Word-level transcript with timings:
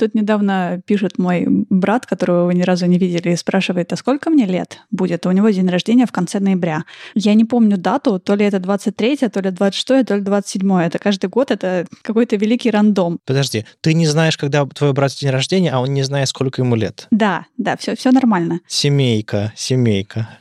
Тут 0.00 0.14
недавно 0.14 0.80
пишет 0.86 1.18
мой 1.18 1.44
брат, 1.46 2.06
которого 2.06 2.46
вы 2.46 2.54
ни 2.54 2.62
разу 2.62 2.86
не 2.86 2.96
видели, 2.96 3.32
и 3.32 3.36
спрашивает, 3.36 3.92
а 3.92 3.96
сколько 3.96 4.30
мне 4.30 4.46
лет 4.46 4.78
будет? 4.90 5.26
У 5.26 5.30
него 5.30 5.50
день 5.50 5.68
рождения 5.68 6.06
в 6.06 6.10
конце 6.10 6.40
ноября. 6.40 6.84
Я 7.14 7.34
не 7.34 7.44
помню 7.44 7.76
дату, 7.76 8.18
то 8.18 8.34
ли 8.34 8.46
это 8.46 8.60
23, 8.60 9.28
то 9.28 9.40
ли 9.40 9.50
26, 9.50 10.06
то 10.06 10.16
ли 10.16 10.22
27. 10.22 10.72
Это 10.80 10.98
каждый 10.98 11.28
год, 11.28 11.50
это 11.50 11.86
какой-то 12.00 12.36
великий 12.36 12.70
рандом. 12.70 13.18
Подожди, 13.26 13.66
ты 13.82 13.92
не 13.92 14.06
знаешь, 14.06 14.38
когда 14.38 14.64
твой 14.64 14.94
брат 14.94 15.12
день 15.20 15.28
рождения, 15.28 15.70
а 15.70 15.80
он 15.80 15.92
не 15.92 16.02
знает, 16.02 16.30
сколько 16.30 16.62
ему 16.62 16.76
лет? 16.76 17.06
Да, 17.10 17.44
да, 17.58 17.76
все, 17.76 17.94
все 17.94 18.10
нормально. 18.10 18.60
Семейка, 18.66 19.52
семейка. 19.54 20.39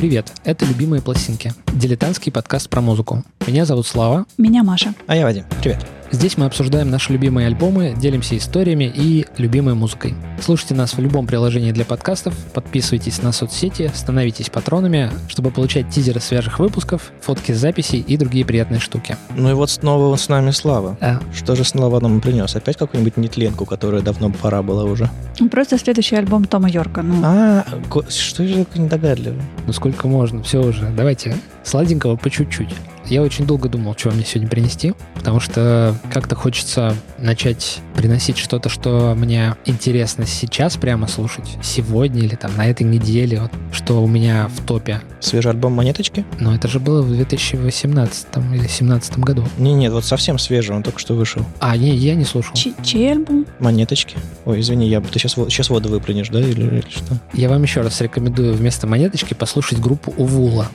Привет, 0.00 0.32
это 0.44 0.64
«Любимые 0.64 1.02
пластинки»— 1.02 1.52
дилетантский 1.74 2.32
подкаст 2.32 2.70
про 2.70 2.80
музыку. 2.80 3.22
Меня 3.46 3.66
зовут 3.66 3.86
Слава. 3.86 4.24
Меня 4.38 4.62
Маша. 4.62 4.94
А 5.06 5.14
я 5.14 5.24
Вадим. 5.24 5.44
Привет. 5.60 5.86
Здесь 6.12 6.36
мы 6.36 6.46
обсуждаем 6.46 6.90
наши 6.90 7.12
любимые 7.12 7.46
альбомы, 7.46 7.94
делимся 7.96 8.36
историями 8.36 8.90
и 8.92 9.26
любимой 9.38 9.74
музыкой. 9.74 10.14
Слушайте 10.40 10.74
нас 10.74 10.94
в 10.94 11.00
любом 11.00 11.24
приложении 11.26 11.70
для 11.70 11.84
подкастов, 11.84 12.34
подписывайтесь 12.52 13.22
на 13.22 13.30
соцсети, 13.30 13.92
становитесь 13.94 14.50
патронами, 14.50 15.12
чтобы 15.28 15.52
получать 15.52 15.88
тизеры 15.88 16.18
свежих 16.18 16.58
выпусков, 16.58 17.12
фотки 17.20 17.52
записей 17.52 18.00
и 18.00 18.16
другие 18.16 18.44
приятные 18.44 18.80
штуки. 18.80 19.16
Ну 19.36 19.50
и 19.50 19.54
вот 19.54 19.70
снова 19.70 20.16
с 20.16 20.28
нами 20.28 20.50
Слава. 20.50 20.96
А. 21.00 21.20
Что 21.32 21.54
же 21.54 21.62
Слава 21.62 22.00
нам 22.00 22.20
принес? 22.20 22.56
Опять 22.56 22.76
какую-нибудь 22.76 23.16
нетленку, 23.16 23.64
которая 23.64 24.02
давно 24.02 24.30
пора 24.30 24.62
была 24.62 24.84
уже? 24.84 25.08
Просто 25.48 25.78
следующий 25.78 26.16
альбом 26.16 26.44
Тома 26.44 26.68
Йорка. 26.68 27.02
Ну, 27.02 27.20
А, 27.22 27.64
что 28.08 28.44
же 28.44 28.64
такое 28.64 28.82
недогадливый? 28.82 29.40
Ну 29.64 29.72
сколько 29.72 30.08
можно, 30.08 30.42
все 30.42 30.60
уже. 30.60 30.90
Давайте 30.90 31.36
сладенького 31.62 32.16
по 32.16 32.28
чуть-чуть. 32.30 32.70
Я 33.10 33.22
очень 33.22 33.44
долго 33.44 33.68
думал, 33.68 33.96
что 33.98 34.12
мне 34.12 34.24
сегодня 34.24 34.48
принести, 34.48 34.94
потому 35.16 35.40
что 35.40 35.96
как-то 36.12 36.36
хочется 36.36 36.94
начать 37.18 37.80
приносить 37.96 38.38
что-то, 38.38 38.68
что 38.68 39.14
мне 39.16 39.56
интересно 39.66 40.26
сейчас 40.26 40.76
прямо 40.76 41.08
слушать, 41.08 41.58
сегодня 41.60 42.22
или 42.22 42.36
там 42.36 42.56
на 42.56 42.66
этой 42.66 42.84
неделе, 42.84 43.40
вот, 43.40 43.50
что 43.72 44.00
у 44.02 44.06
меня 44.06 44.48
в 44.48 44.64
топе. 44.64 45.00
Свежий 45.18 45.50
альбом 45.50 45.72
«Монеточки»? 45.72 46.24
Но 46.38 46.54
это 46.54 46.68
же 46.68 46.78
было 46.78 47.02
в 47.02 47.12
2018 47.12 48.26
или 48.36 48.58
2017 48.58 49.18
году. 49.18 49.44
Не, 49.58 49.74
нет, 49.74 49.92
вот 49.92 50.04
совсем 50.04 50.38
свежий, 50.38 50.76
он 50.76 50.84
только 50.84 51.00
что 51.00 51.14
вышел. 51.14 51.44
А, 51.58 51.76
не, 51.76 51.94
я 51.96 52.14
не 52.14 52.24
слушал. 52.24 52.54
чей, 52.54 52.74
чей 52.84 53.10
альбом? 53.10 53.44
«Монеточки». 53.58 54.16
Ой, 54.44 54.60
извини, 54.60 54.88
я, 54.88 55.00
ты 55.00 55.18
сейчас, 55.18 55.34
сейчас 55.34 55.68
воду 55.68 55.88
выплюнешь, 55.88 56.28
да, 56.28 56.40
или, 56.40 56.62
или 56.62 56.84
что? 56.88 57.18
Я 57.34 57.48
вам 57.48 57.62
еще 57.64 57.80
раз 57.80 58.00
рекомендую 58.00 58.54
вместо 58.54 58.86
монеточки 58.86 59.34
послушать 59.34 59.80
группу 59.80 60.14
Увула. 60.16 60.68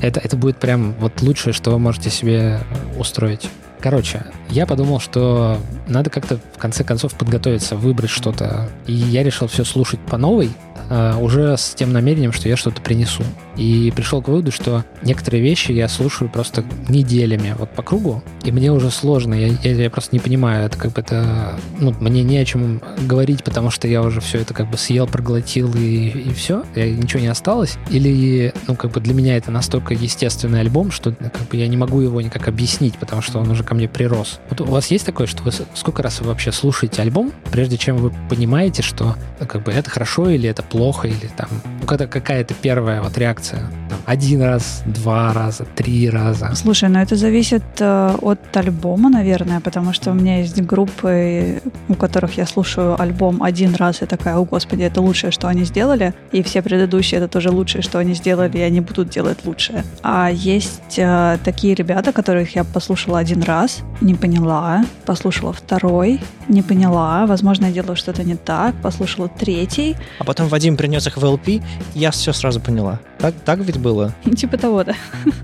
Это, 0.00 0.20
это 0.20 0.36
будет 0.36 0.58
прям 0.58 0.94
вот 1.00 1.20
лучшее, 1.20 1.52
что 1.52 1.63
вы 1.70 1.78
можете 1.78 2.10
себе 2.10 2.60
устроить. 2.98 3.48
Короче, 3.80 4.24
я 4.48 4.64
подумал, 4.66 4.98
что 4.98 5.58
надо 5.88 6.08
как-то 6.08 6.38
в 6.54 6.58
конце 6.58 6.84
концов 6.84 7.14
подготовиться, 7.14 7.76
выбрать 7.76 8.10
что-то. 8.10 8.70
И 8.86 8.94
я 8.94 9.22
решил 9.22 9.46
все 9.46 9.64
слушать 9.64 10.00
по 10.00 10.16
новой, 10.16 10.50
а, 10.88 11.18
уже 11.18 11.56
с 11.56 11.74
тем 11.74 11.92
намерением, 11.92 12.32
что 12.32 12.48
я 12.48 12.56
что-то 12.56 12.80
принесу. 12.80 13.22
И 13.56 13.92
пришел 13.94 14.22
к 14.22 14.28
выводу, 14.28 14.50
что 14.50 14.84
некоторые 15.02 15.42
вещи 15.42 15.72
я 15.72 15.88
слушаю 15.88 16.28
просто 16.28 16.64
неделями, 16.88 17.54
вот 17.58 17.70
по 17.70 17.82
кругу, 17.82 18.22
и 18.44 18.52
мне 18.52 18.72
уже 18.72 18.90
сложно, 18.90 19.34
я, 19.34 19.48
я, 19.62 19.72
я 19.72 19.90
просто 19.90 20.14
не 20.14 20.20
понимаю, 20.20 20.66
это 20.66 20.78
как 20.78 20.92
бы 20.92 21.00
это, 21.00 21.58
ну, 21.78 21.94
мне 22.00 22.22
не 22.22 22.38
о 22.38 22.44
чем 22.44 22.82
говорить, 23.06 23.44
потому 23.44 23.70
что 23.70 23.88
я 23.88 24.02
уже 24.02 24.20
все 24.20 24.38
это 24.38 24.54
как 24.54 24.70
бы 24.70 24.76
съел, 24.76 25.06
проглотил 25.06 25.72
и, 25.74 26.08
и 26.08 26.32
все, 26.32 26.64
ничего 26.74 27.20
не 27.20 27.28
осталось, 27.28 27.76
или, 27.90 28.52
ну, 28.66 28.76
как 28.76 28.92
бы 28.92 29.00
для 29.00 29.14
меня 29.14 29.36
это 29.36 29.50
настолько 29.50 29.94
естественный 29.94 30.60
альбом, 30.60 30.90
что 30.90 31.12
как 31.12 31.48
бы 31.48 31.56
я 31.56 31.68
не 31.68 31.76
могу 31.76 32.00
его 32.00 32.20
никак 32.20 32.48
объяснить, 32.48 32.96
потому 32.98 33.22
что 33.22 33.38
он 33.38 33.50
уже 33.50 33.62
ко 33.62 33.74
мне 33.74 33.88
прирос. 33.88 34.40
Вот 34.50 34.60
у 34.60 34.64
вас 34.64 34.90
есть 34.90 35.06
такое, 35.06 35.26
что 35.26 35.42
вы 35.42 35.52
сколько 35.74 36.02
раз 36.02 36.20
вы 36.20 36.28
вообще 36.28 36.52
слушаете 36.52 37.02
альбом, 37.02 37.32
прежде 37.50 37.76
чем 37.76 37.96
вы 37.96 38.12
понимаете, 38.28 38.82
что 38.82 39.16
ну, 39.40 39.46
как 39.46 39.62
бы 39.62 39.72
это 39.72 39.90
хорошо 39.90 40.30
или 40.30 40.48
это 40.48 40.62
плохо, 40.62 41.08
или 41.08 41.30
там, 41.36 41.48
ну, 41.80 41.86
какая-то 41.86 42.54
первая 42.54 43.02
вот 43.02 43.16
реакция, 43.18 43.43
там, 43.52 43.98
один 44.06 44.42
раз, 44.42 44.82
два 44.86 45.32
раза, 45.32 45.64
три 45.74 46.10
раза. 46.10 46.54
Слушай, 46.54 46.88
ну 46.88 46.98
это 46.98 47.16
зависит 47.16 47.62
э, 47.80 48.16
от 48.20 48.56
альбома, 48.56 49.10
наверное, 49.10 49.60
потому 49.60 49.92
что 49.92 50.10
у 50.10 50.14
меня 50.14 50.38
есть 50.38 50.60
группы, 50.62 51.62
у 51.88 51.94
которых 51.94 52.36
я 52.36 52.46
слушаю 52.46 53.00
альбом 53.00 53.42
один 53.42 53.74
раз 53.74 54.02
и 54.02 54.06
такая, 54.06 54.36
о 54.36 54.44
господи, 54.44 54.82
это 54.82 55.00
лучшее, 55.00 55.30
что 55.30 55.48
они 55.48 55.64
сделали, 55.64 56.14
и 56.32 56.42
все 56.42 56.62
предыдущие 56.62 57.18
это 57.20 57.28
тоже 57.28 57.50
лучшее, 57.50 57.82
что 57.82 57.98
они 57.98 58.14
сделали, 58.14 58.58
и 58.58 58.60
они 58.60 58.80
будут 58.80 59.10
делать 59.10 59.38
лучшее. 59.44 59.84
А 60.02 60.30
есть 60.30 60.98
э, 60.98 61.38
такие 61.44 61.74
ребята, 61.74 62.12
которых 62.12 62.54
я 62.54 62.64
послушала 62.64 63.18
один 63.18 63.42
раз, 63.42 63.82
не 64.00 64.14
поняла, 64.14 64.84
послушала 65.06 65.52
второй, 65.52 66.20
не 66.48 66.62
поняла, 66.62 67.26
возможно, 67.26 67.66
я 67.66 67.72
делаю 67.72 67.96
что-то 67.96 68.24
не 68.24 68.36
так, 68.36 68.74
послушала 68.82 69.28
третий, 69.28 69.96
А 70.18 70.24
потом 70.24 70.48
Вадим 70.48 70.76
принес 70.76 71.06
их 71.06 71.16
в 71.16 71.24
LP, 71.24 71.62
я 71.94 72.10
все 72.10 72.32
сразу 72.32 72.60
поняла. 72.60 73.00
Так, 73.18 73.33
так 73.44 73.58
ведь 73.60 73.78
было? 73.78 74.12
типа 74.36 74.56
того, 74.56 74.84
да. 74.84 74.94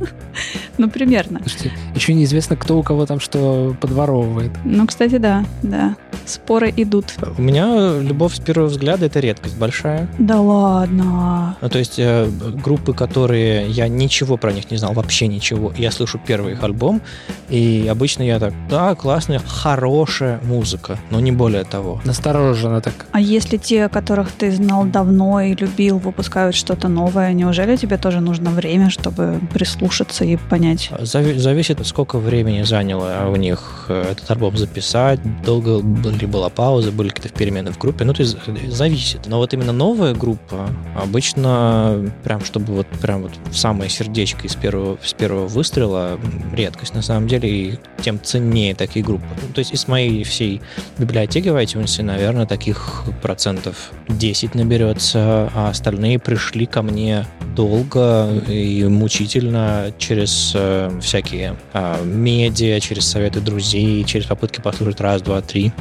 Ну, 0.78 0.89
примерно. 0.89 1.41
Слушайте, 1.41 1.73
еще 1.95 2.15
неизвестно, 2.15 2.56
кто 2.56 2.78
у 2.78 2.83
кого 2.83 3.05
там 3.05 3.21
что 3.21 3.77
подворовывает. 3.83 4.51
Ну, 4.65 4.87
кстати, 4.87 5.19
да, 5.19 5.45
да. 5.62 5.95
Споры 6.25 6.73
идут. 6.75 7.12
У 7.37 7.43
меня 7.43 7.99
любовь 8.01 8.34
с 8.34 8.41
первого 8.41 8.69
взгляда— 8.69 9.05
это 9.06 9.21
редкость 9.21 9.59
большая. 9.59 10.09
Да 10.19 10.41
ладно. 10.41 11.56
Ну, 11.61 11.69
то 11.69 11.78
есть 11.78 11.99
э, 11.99 12.31
группы, 12.65 12.95
которые 12.95 13.69
я 13.69 13.89
ничего 13.89 14.39
про 14.39 14.53
них 14.53 14.71
не 14.71 14.78
знал, 14.78 14.95
вообще 14.95 15.27
ничего. 15.27 15.72
Я 15.77 15.91
слышу 15.91 16.19
первый 16.25 16.55
их 16.55 16.62
альбом, 16.62 17.03
и 17.51 17.87
обычно 17.91 18.22
я 18.22 18.39
так, 18.39 18.55
да, 18.71 18.95
классная, 18.95 19.41
хорошая 19.45 20.41
музыка, 20.45 20.99
но 21.11 21.21
не 21.21 21.33
более 21.33 21.65
того. 21.65 22.01
Настороженно 22.05 22.81
так. 22.81 23.07
А 23.12 23.21
если 23.21 23.59
те, 23.59 23.89
которых 23.89 24.33
ты 24.33 24.51
знал 24.51 24.84
давно 24.84 25.43
и 25.43 25.55
любил, 25.55 25.99
выпускают 25.99 26.55
что-то 26.55 26.89
новое, 26.89 27.33
неужели 27.34 27.77
тебе 27.81 27.97
тоже 27.97 28.21
нужно 28.21 28.51
время, 28.51 28.91
чтобы 28.91 29.41
прислушаться 29.53 30.25
и 30.25 30.37
понять? 30.37 30.91
Зави- 31.01 31.39
зависит, 31.39 31.85
сколько 31.87 32.19
времени 32.19 32.63
заняло 32.63 33.27
у 33.29 33.37
них 33.37 33.87
э, 33.89 34.13
этот 34.13 34.31
альбом 34.31 34.57
записать, 34.57 35.21
долго 35.43 35.81
ли 36.11 36.27
была 36.27 36.49
пауза, 36.49 36.93
были 36.93 37.09
какие-то 37.09 37.37
перемены 37.37 37.73
в 37.73 37.79
группе, 37.79 38.05
ну, 38.05 38.13
то 38.13 38.23
есть 38.23 38.37
э, 38.47 38.71
зависит. 38.71 39.27
Но 39.27 39.39
вот 39.39 39.55
именно 39.55 39.73
новая 39.73 40.15
группа, 40.15 40.69
обычно 40.97 42.13
прям, 42.23 42.45
чтобы 42.45 42.75
вот 42.75 42.87
прям 43.01 43.23
вот 43.23 43.33
в 43.51 43.57
самое 43.57 43.91
сердечко 43.91 44.47
из 44.47 44.55
первого, 44.55 44.99
с 45.03 45.13
первого 45.13 45.47
выстрела, 45.47 46.19
редкость 46.55 46.95
на 46.95 47.03
самом 47.03 47.29
деле, 47.29 47.49
и 47.49 47.79
тем 48.03 48.21
ценнее 48.23 48.75
такие 48.75 49.05
группы. 49.05 49.27
Ну, 49.43 49.53
то 49.55 49.61
есть 49.61 49.73
из 49.73 49.89
моей 49.89 50.23
всей 50.25 50.61
библиотеки 50.99 51.49
в 51.49 51.57
iTunes, 51.57 52.03
наверное, 52.03 52.47
таких 52.47 53.05
процентов 53.23 53.93
10 54.09 54.55
наберется, 54.55 55.51
а 55.55 55.71
остальные 55.71 56.19
пришли 56.19 56.67
ко 56.67 56.83
мне 56.83 57.25
долго 57.71 58.29
и 58.49 58.85
мучительно 58.85 59.93
через 59.99 60.53
э, 60.55 60.91
всякие 61.01 61.57
а, 61.73 62.03
медиа, 62.03 62.81
через 62.81 63.07
советы 63.07 63.41
друзей, 63.41 64.03
через 64.05 64.27
попытки 64.27 64.61
послушать 64.61 65.01
раз, 65.01 65.23
два, 65.23 65.41
три. 65.41 65.73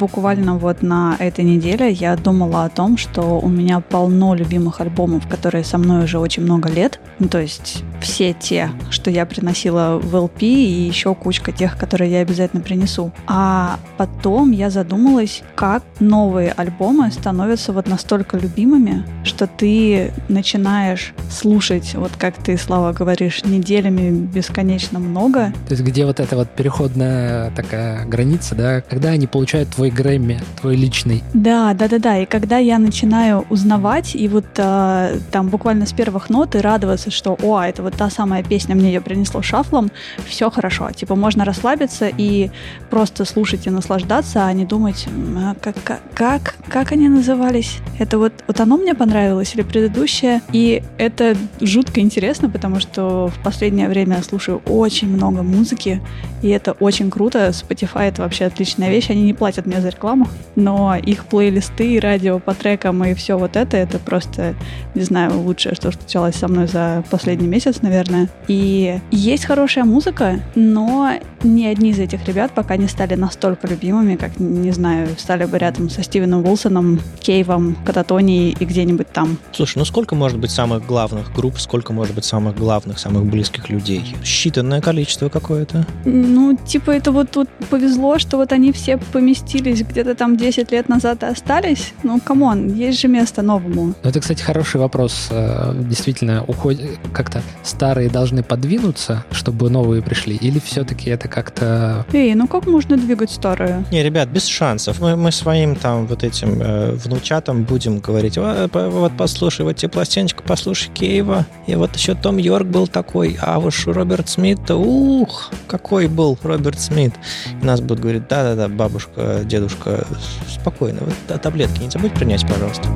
Буквально 0.00 0.58
вот 0.58 0.82
на 0.82 1.16
этой 1.18 1.44
неделе 1.44 1.90
я 1.92 2.16
думала 2.16 2.64
о 2.64 2.68
том, 2.68 2.96
что 2.96 3.38
у 3.38 3.48
меня 3.48 3.80
полно 3.80 4.34
любимых 4.34 4.80
альбомов, 4.80 5.28
которые 5.28 5.62
со 5.64 5.78
мной 5.78 6.04
уже 6.04 6.18
очень 6.18 6.42
много 6.42 6.68
лет. 6.68 7.00
Ну, 7.18 7.28
то 7.28 7.40
есть 7.40 7.84
все 8.00 8.32
те, 8.32 8.70
что 8.90 9.10
я 9.10 9.26
приносила 9.26 9.98
в 9.98 10.14
LP, 10.14 10.42
и 10.42 10.86
еще 10.86 11.14
кучка 11.14 11.52
тех, 11.52 11.76
которые 11.76 12.10
я 12.10 12.20
обязательно 12.20 12.62
принесу. 12.62 13.12
А 13.26 13.78
потом 13.96 14.50
я 14.50 14.70
задумалась, 14.70 15.42
как 15.54 15.82
новые 16.00 16.52
альбомы 16.52 17.10
становятся 17.10 17.72
вот 17.72 17.88
настолько 17.88 18.36
любимыми, 18.38 19.04
что 19.24 19.46
ты 19.46 20.12
начинаешь 20.28 21.12
слушать, 21.30 21.94
вот 21.94 22.12
как 22.18 22.34
ты, 22.36 22.56
Слава, 22.56 22.92
говоришь, 22.92 23.44
неделями 23.44 24.10
бесконечно 24.10 24.98
много. 24.98 25.52
То 25.68 25.72
есть 25.74 25.82
где 25.82 26.04
вот 26.04 26.20
эта 26.20 26.36
вот 26.36 26.50
переходная 26.50 27.50
такая 27.52 28.04
граница, 28.06 28.54
да, 28.54 28.80
когда 28.80 29.10
они 29.10 29.26
получают 29.26 29.70
твой 29.70 29.90
Грэмми, 29.90 30.40
твой 30.60 30.76
личный. 30.76 31.22
Да, 31.34 31.74
да, 31.74 31.88
да, 31.88 31.98
да. 31.98 32.18
И 32.18 32.26
когда 32.26 32.58
я 32.58 32.78
начинаю 32.78 33.46
узнавать 33.50 34.14
и 34.14 34.28
вот 34.28 34.46
а, 34.58 35.12
там 35.30 35.48
буквально 35.48 35.86
с 35.86 35.92
первых 35.92 36.30
нот 36.30 36.54
и 36.54 36.58
радоваться, 36.58 37.10
что, 37.10 37.36
о, 37.42 37.60
это 37.60 37.82
вот 37.82 37.89
та 37.90 38.10
самая 38.10 38.42
песня, 38.42 38.74
мне 38.74 38.88
ее 38.88 39.00
принесло 39.00 39.42
шафлом, 39.42 39.90
все 40.26 40.50
хорошо. 40.50 40.90
Типа 40.92 41.14
можно 41.14 41.44
расслабиться 41.44 42.08
и 42.08 42.50
просто 42.90 43.24
слушать 43.24 43.66
и 43.66 43.70
наслаждаться, 43.70 44.46
а 44.46 44.52
не 44.52 44.64
думать, 44.64 45.06
а 45.36 45.54
как, 45.60 45.76
как, 46.14 46.54
как 46.68 46.92
они 46.92 47.08
назывались. 47.08 47.78
Это 47.98 48.18
вот, 48.18 48.32
вот 48.46 48.60
оно 48.60 48.76
мне 48.76 48.94
понравилось 48.94 49.54
или 49.54 49.62
предыдущее. 49.62 50.42
И 50.52 50.82
это 50.98 51.36
жутко 51.60 52.00
интересно, 52.00 52.48
потому 52.48 52.80
что 52.80 53.28
в 53.28 53.42
последнее 53.42 53.88
время 53.88 54.16
я 54.16 54.22
слушаю 54.22 54.62
очень 54.66 55.08
много 55.08 55.42
музыки, 55.42 56.00
и 56.42 56.48
это 56.48 56.72
очень 56.72 57.10
круто. 57.10 57.48
Spotify 57.48 58.08
это 58.08 58.22
вообще 58.22 58.46
отличная 58.46 58.90
вещь. 58.90 59.10
Они 59.10 59.22
не 59.22 59.34
платят 59.34 59.66
мне 59.66 59.80
за 59.80 59.88
рекламу, 59.90 60.28
но 60.56 60.96
их 60.96 61.26
плейлисты, 61.26 61.94
и 61.94 62.00
радио 62.00 62.38
по 62.38 62.54
трекам 62.54 63.04
и 63.04 63.14
все 63.14 63.38
вот 63.38 63.56
это, 63.56 63.76
это 63.76 63.98
просто, 63.98 64.54
не 64.94 65.02
знаю, 65.02 65.38
лучшее, 65.40 65.74
что 65.74 65.92
случалось 65.92 66.36
со 66.36 66.48
мной 66.48 66.66
за 66.66 67.04
последний 67.10 67.48
месяц. 67.48 67.79
Наверное. 67.82 68.28
И 68.48 69.00
есть 69.10 69.44
хорошая 69.44 69.84
музыка, 69.84 70.40
но 70.54 71.12
ни 71.42 71.64
одни 71.64 71.90
из 71.90 71.98
этих 71.98 72.26
ребят 72.26 72.52
пока 72.54 72.76
не 72.76 72.88
стали 72.88 73.14
настолько 73.14 73.66
любимыми, 73.66 74.16
как, 74.16 74.38
не 74.38 74.70
знаю, 74.72 75.08
стали 75.18 75.44
бы 75.44 75.58
рядом 75.58 75.88
со 75.88 76.02
Стивеном 76.02 76.44
Уилсоном, 76.44 77.00
Кейвом, 77.20 77.76
Кататонией 77.84 78.56
и 78.58 78.64
где-нибудь 78.64 79.08
там. 79.12 79.38
Слушай, 79.52 79.78
ну 79.78 79.84
сколько 79.84 80.14
может 80.14 80.38
быть 80.38 80.50
самых 80.50 80.86
главных 80.86 81.32
групп, 81.34 81.58
сколько 81.58 81.92
может 81.92 82.14
быть 82.14 82.24
самых 82.24 82.56
главных, 82.56 82.98
самых 82.98 83.24
близких 83.24 83.68
людей? 83.70 84.14
Считанное 84.22 84.80
количество 84.80 85.28
какое-то. 85.28 85.86
Ну, 86.04 86.56
типа, 86.56 86.90
это 86.90 87.12
вот 87.12 87.30
тут 87.30 87.48
повезло, 87.70 88.18
что 88.18 88.36
вот 88.36 88.52
они 88.52 88.72
все 88.72 88.98
поместились 88.98 89.82
где-то 89.82 90.14
там 90.14 90.36
10 90.36 90.72
лет 90.72 90.88
назад 90.88 91.22
и 91.22 91.26
остались. 91.26 91.92
Ну, 92.02 92.20
come 92.20 92.51
on, 92.51 92.74
есть 92.74 93.00
же 93.00 93.08
место 93.08 93.42
новому. 93.42 93.86
Ну, 93.86 93.94
это, 94.02 94.20
кстати, 94.20 94.42
хороший 94.42 94.80
вопрос. 94.80 95.28
Э, 95.30 95.72
действительно, 95.74 96.44
уходит 96.44 96.98
как-то 97.12 97.42
старые 97.70 98.10
должны 98.10 98.42
подвинуться, 98.42 99.24
чтобы 99.30 99.70
новые 99.70 100.02
пришли? 100.02 100.36
Или 100.36 100.58
все-таки 100.58 101.10
это 101.10 101.28
как-то... 101.28 102.04
Эй, 102.12 102.34
ну 102.34 102.46
как 102.46 102.66
можно 102.66 102.96
двигать 102.96 103.30
старое? 103.30 103.84
Не, 103.90 104.02
ребят, 104.02 104.28
без 104.28 104.46
шансов. 104.46 105.00
Мы, 105.00 105.16
мы 105.16 105.32
своим 105.32 105.76
там 105.76 106.06
вот 106.06 106.24
этим 106.24 106.60
э, 106.60 106.92
внучатам 106.92 107.64
будем 107.64 108.00
говорить, 108.00 108.36
вот, 108.36 109.12
послушай, 109.16 109.62
вот 109.62 109.76
тебе 109.76 109.88
пластиночку, 109.88 110.42
послушай 110.46 110.90
Кейва. 110.92 111.46
И 111.66 111.74
вот 111.74 111.96
еще 111.96 112.14
Том 112.14 112.36
Йорк 112.36 112.66
был 112.66 112.86
такой, 112.86 113.38
а 113.40 113.58
уж 113.58 113.86
Роберт 113.86 114.28
Смит, 114.28 114.70
ух, 114.70 115.50
какой 115.66 116.08
был 116.08 116.38
Роберт 116.42 116.80
Смит. 116.80 117.14
И 117.62 117.64
нас 117.64 117.80
будут 117.80 118.00
говорить, 118.00 118.28
да-да-да, 118.28 118.68
бабушка, 118.68 119.40
дедушка, 119.44 120.06
спокойно, 120.48 121.00
вот 121.02 121.40
таблетки 121.40 121.82
не 121.82 121.90
забудь 121.90 122.12
принять, 122.12 122.46
пожалуйста. 122.46 122.88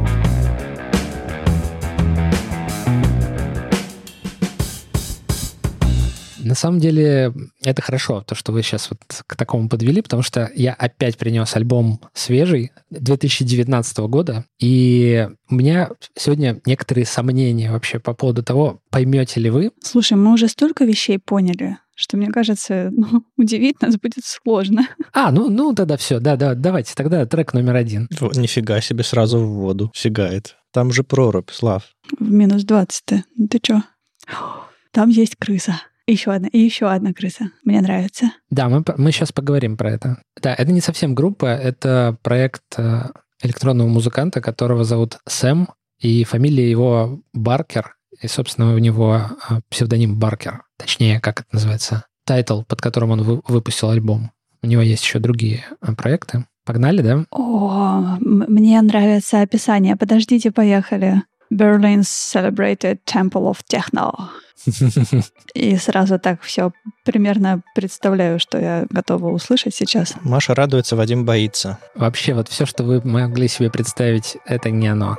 На 6.45 6.55
самом 6.55 6.79
деле 6.79 7.33
это 7.63 7.83
хорошо, 7.83 8.23
то, 8.23 8.35
что 8.35 8.53
вы 8.53 8.63
сейчас 8.63 8.91
вот 8.91 9.01
к 9.27 9.37
такому 9.37 9.69
подвели, 9.69 10.03
потому 10.03 10.23
что 10.23 10.51
я 10.55 10.73
опять 10.73 11.17
принес 11.17 11.55
альбом 11.57 12.01
свежий 12.13 12.73
2019 12.91 13.99
года, 13.99 14.45
и 14.59 15.29
у 15.51 15.55
меня 15.55 15.91
сегодня 16.17 16.61
некоторые 16.67 17.07
сомнения 17.07 17.71
вообще 17.71 17.99
по 17.99 18.15
поводу 18.15 18.43
того, 18.43 18.81
поймете 18.91 19.41
ли 19.41 19.51
вы. 19.51 19.73
Слушай, 19.83 20.15
мы 20.15 20.33
уже 20.33 20.49
столько 20.49 20.85
вещей 20.85 21.19
поняли, 21.19 21.79
что, 21.95 22.17
мне 22.17 22.31
кажется, 22.31 22.91
ну, 22.97 23.25
удивить 23.37 23.81
нас 23.81 23.97
будет 23.97 24.25
сложно. 24.25 24.87
А, 25.13 25.31
ну, 25.31 25.49
ну 25.51 25.75
тогда 25.75 25.97
все, 25.97 26.21
да, 26.21 26.37
да, 26.37 26.55
давайте, 26.55 26.95
тогда 26.95 27.27
трек 27.27 27.55
номер 27.55 27.77
один. 27.77 28.09
О, 28.21 28.31
нифига 28.35 28.81
себе, 28.81 29.05
сразу 29.05 29.39
в 29.39 29.55
воду 29.55 29.91
фигает. 29.95 30.57
Там 30.73 30.93
же 30.93 31.05
прорубь, 31.05 31.51
Слав. 31.51 31.85
В 32.19 32.31
минус 32.31 32.65
20 32.65 33.25
Ну 33.37 33.49
ты 33.49 33.61
чё? 33.61 33.83
Там 34.93 35.09
есть 35.09 35.37
крыса. 35.37 35.81
Еще 36.07 36.33
одна, 36.33 36.49
и 36.49 36.59
еще 36.59 36.91
одна 36.91 37.13
крыса. 37.13 37.51
Мне 37.65 37.81
нравится. 37.81 38.33
Да, 38.51 38.69
мы, 38.69 38.85
мы 38.99 39.11
сейчас 39.11 39.33
поговорим 39.33 39.77
про 39.77 39.93
это. 39.93 40.23
Да, 40.41 40.55
это 40.55 40.71
не 40.71 40.81
совсем 40.81 41.15
группа, 41.15 41.47
это 41.47 42.19
проект 42.23 42.63
э, 42.77 43.05
электронного 43.43 43.89
музыканта, 43.89 44.41
которого 44.41 44.85
зовут 44.85 45.19
Сэм, 45.27 45.69
и 46.01 46.25
фамилия 46.25 46.71
его 46.71 47.21
Баркер, 47.33 47.97
и, 48.21 48.29
собственно, 48.29 48.75
у 48.75 48.79
него 48.79 49.21
э, 49.49 49.61
псевдоним 49.71 50.19
Баркер. 50.19 50.63
Точнее, 50.77 51.21
как 51.21 51.41
это 51.41 51.49
называется? 51.53 52.05
Title, 52.27 52.63
под 52.63 52.81
которым 52.81 53.11
он 53.11 53.23
вы, 53.23 53.41
выпустил 53.47 53.91
альбом. 53.91 54.31
У 54.63 54.67
него 54.67 54.83
есть 54.83 55.05
еще 55.05 55.19
другие 55.19 55.65
э, 55.81 55.95
проекты. 55.95 56.47
Погнали, 56.65 57.03
да? 57.03 57.25
О, 57.31 58.17
мне 58.21 58.81
нравится 58.81 59.43
описание. 59.43 59.97
Подождите, 59.97 60.51
поехали. 60.51 61.23
Berlin's 61.55 62.09
celebrated 62.09 62.99
Temple 63.05 63.49
of 63.49 63.59
Techno. 63.69 64.31
И 65.55 65.77
сразу 65.77 66.19
так 66.19 66.43
все 66.43 66.73
примерно 67.05 67.63
представляю, 67.75 68.41
что 68.41 68.59
я 68.59 68.87
готова 68.91 69.31
услышать 69.31 69.75
сейчас. 69.75 70.15
Маша 70.23 70.55
радуется, 70.55 70.97
Вадим 70.97 71.25
боится. 71.25 71.79
Вообще, 71.95 72.35
вот 72.35 72.49
все, 72.49 72.67
что 72.67 72.83
вы 72.83 73.01
могли 73.05 73.49
себе 73.49 73.71
представить, 73.71 74.37
это 74.47 74.71
не 74.71 74.89
оно. 74.89 75.17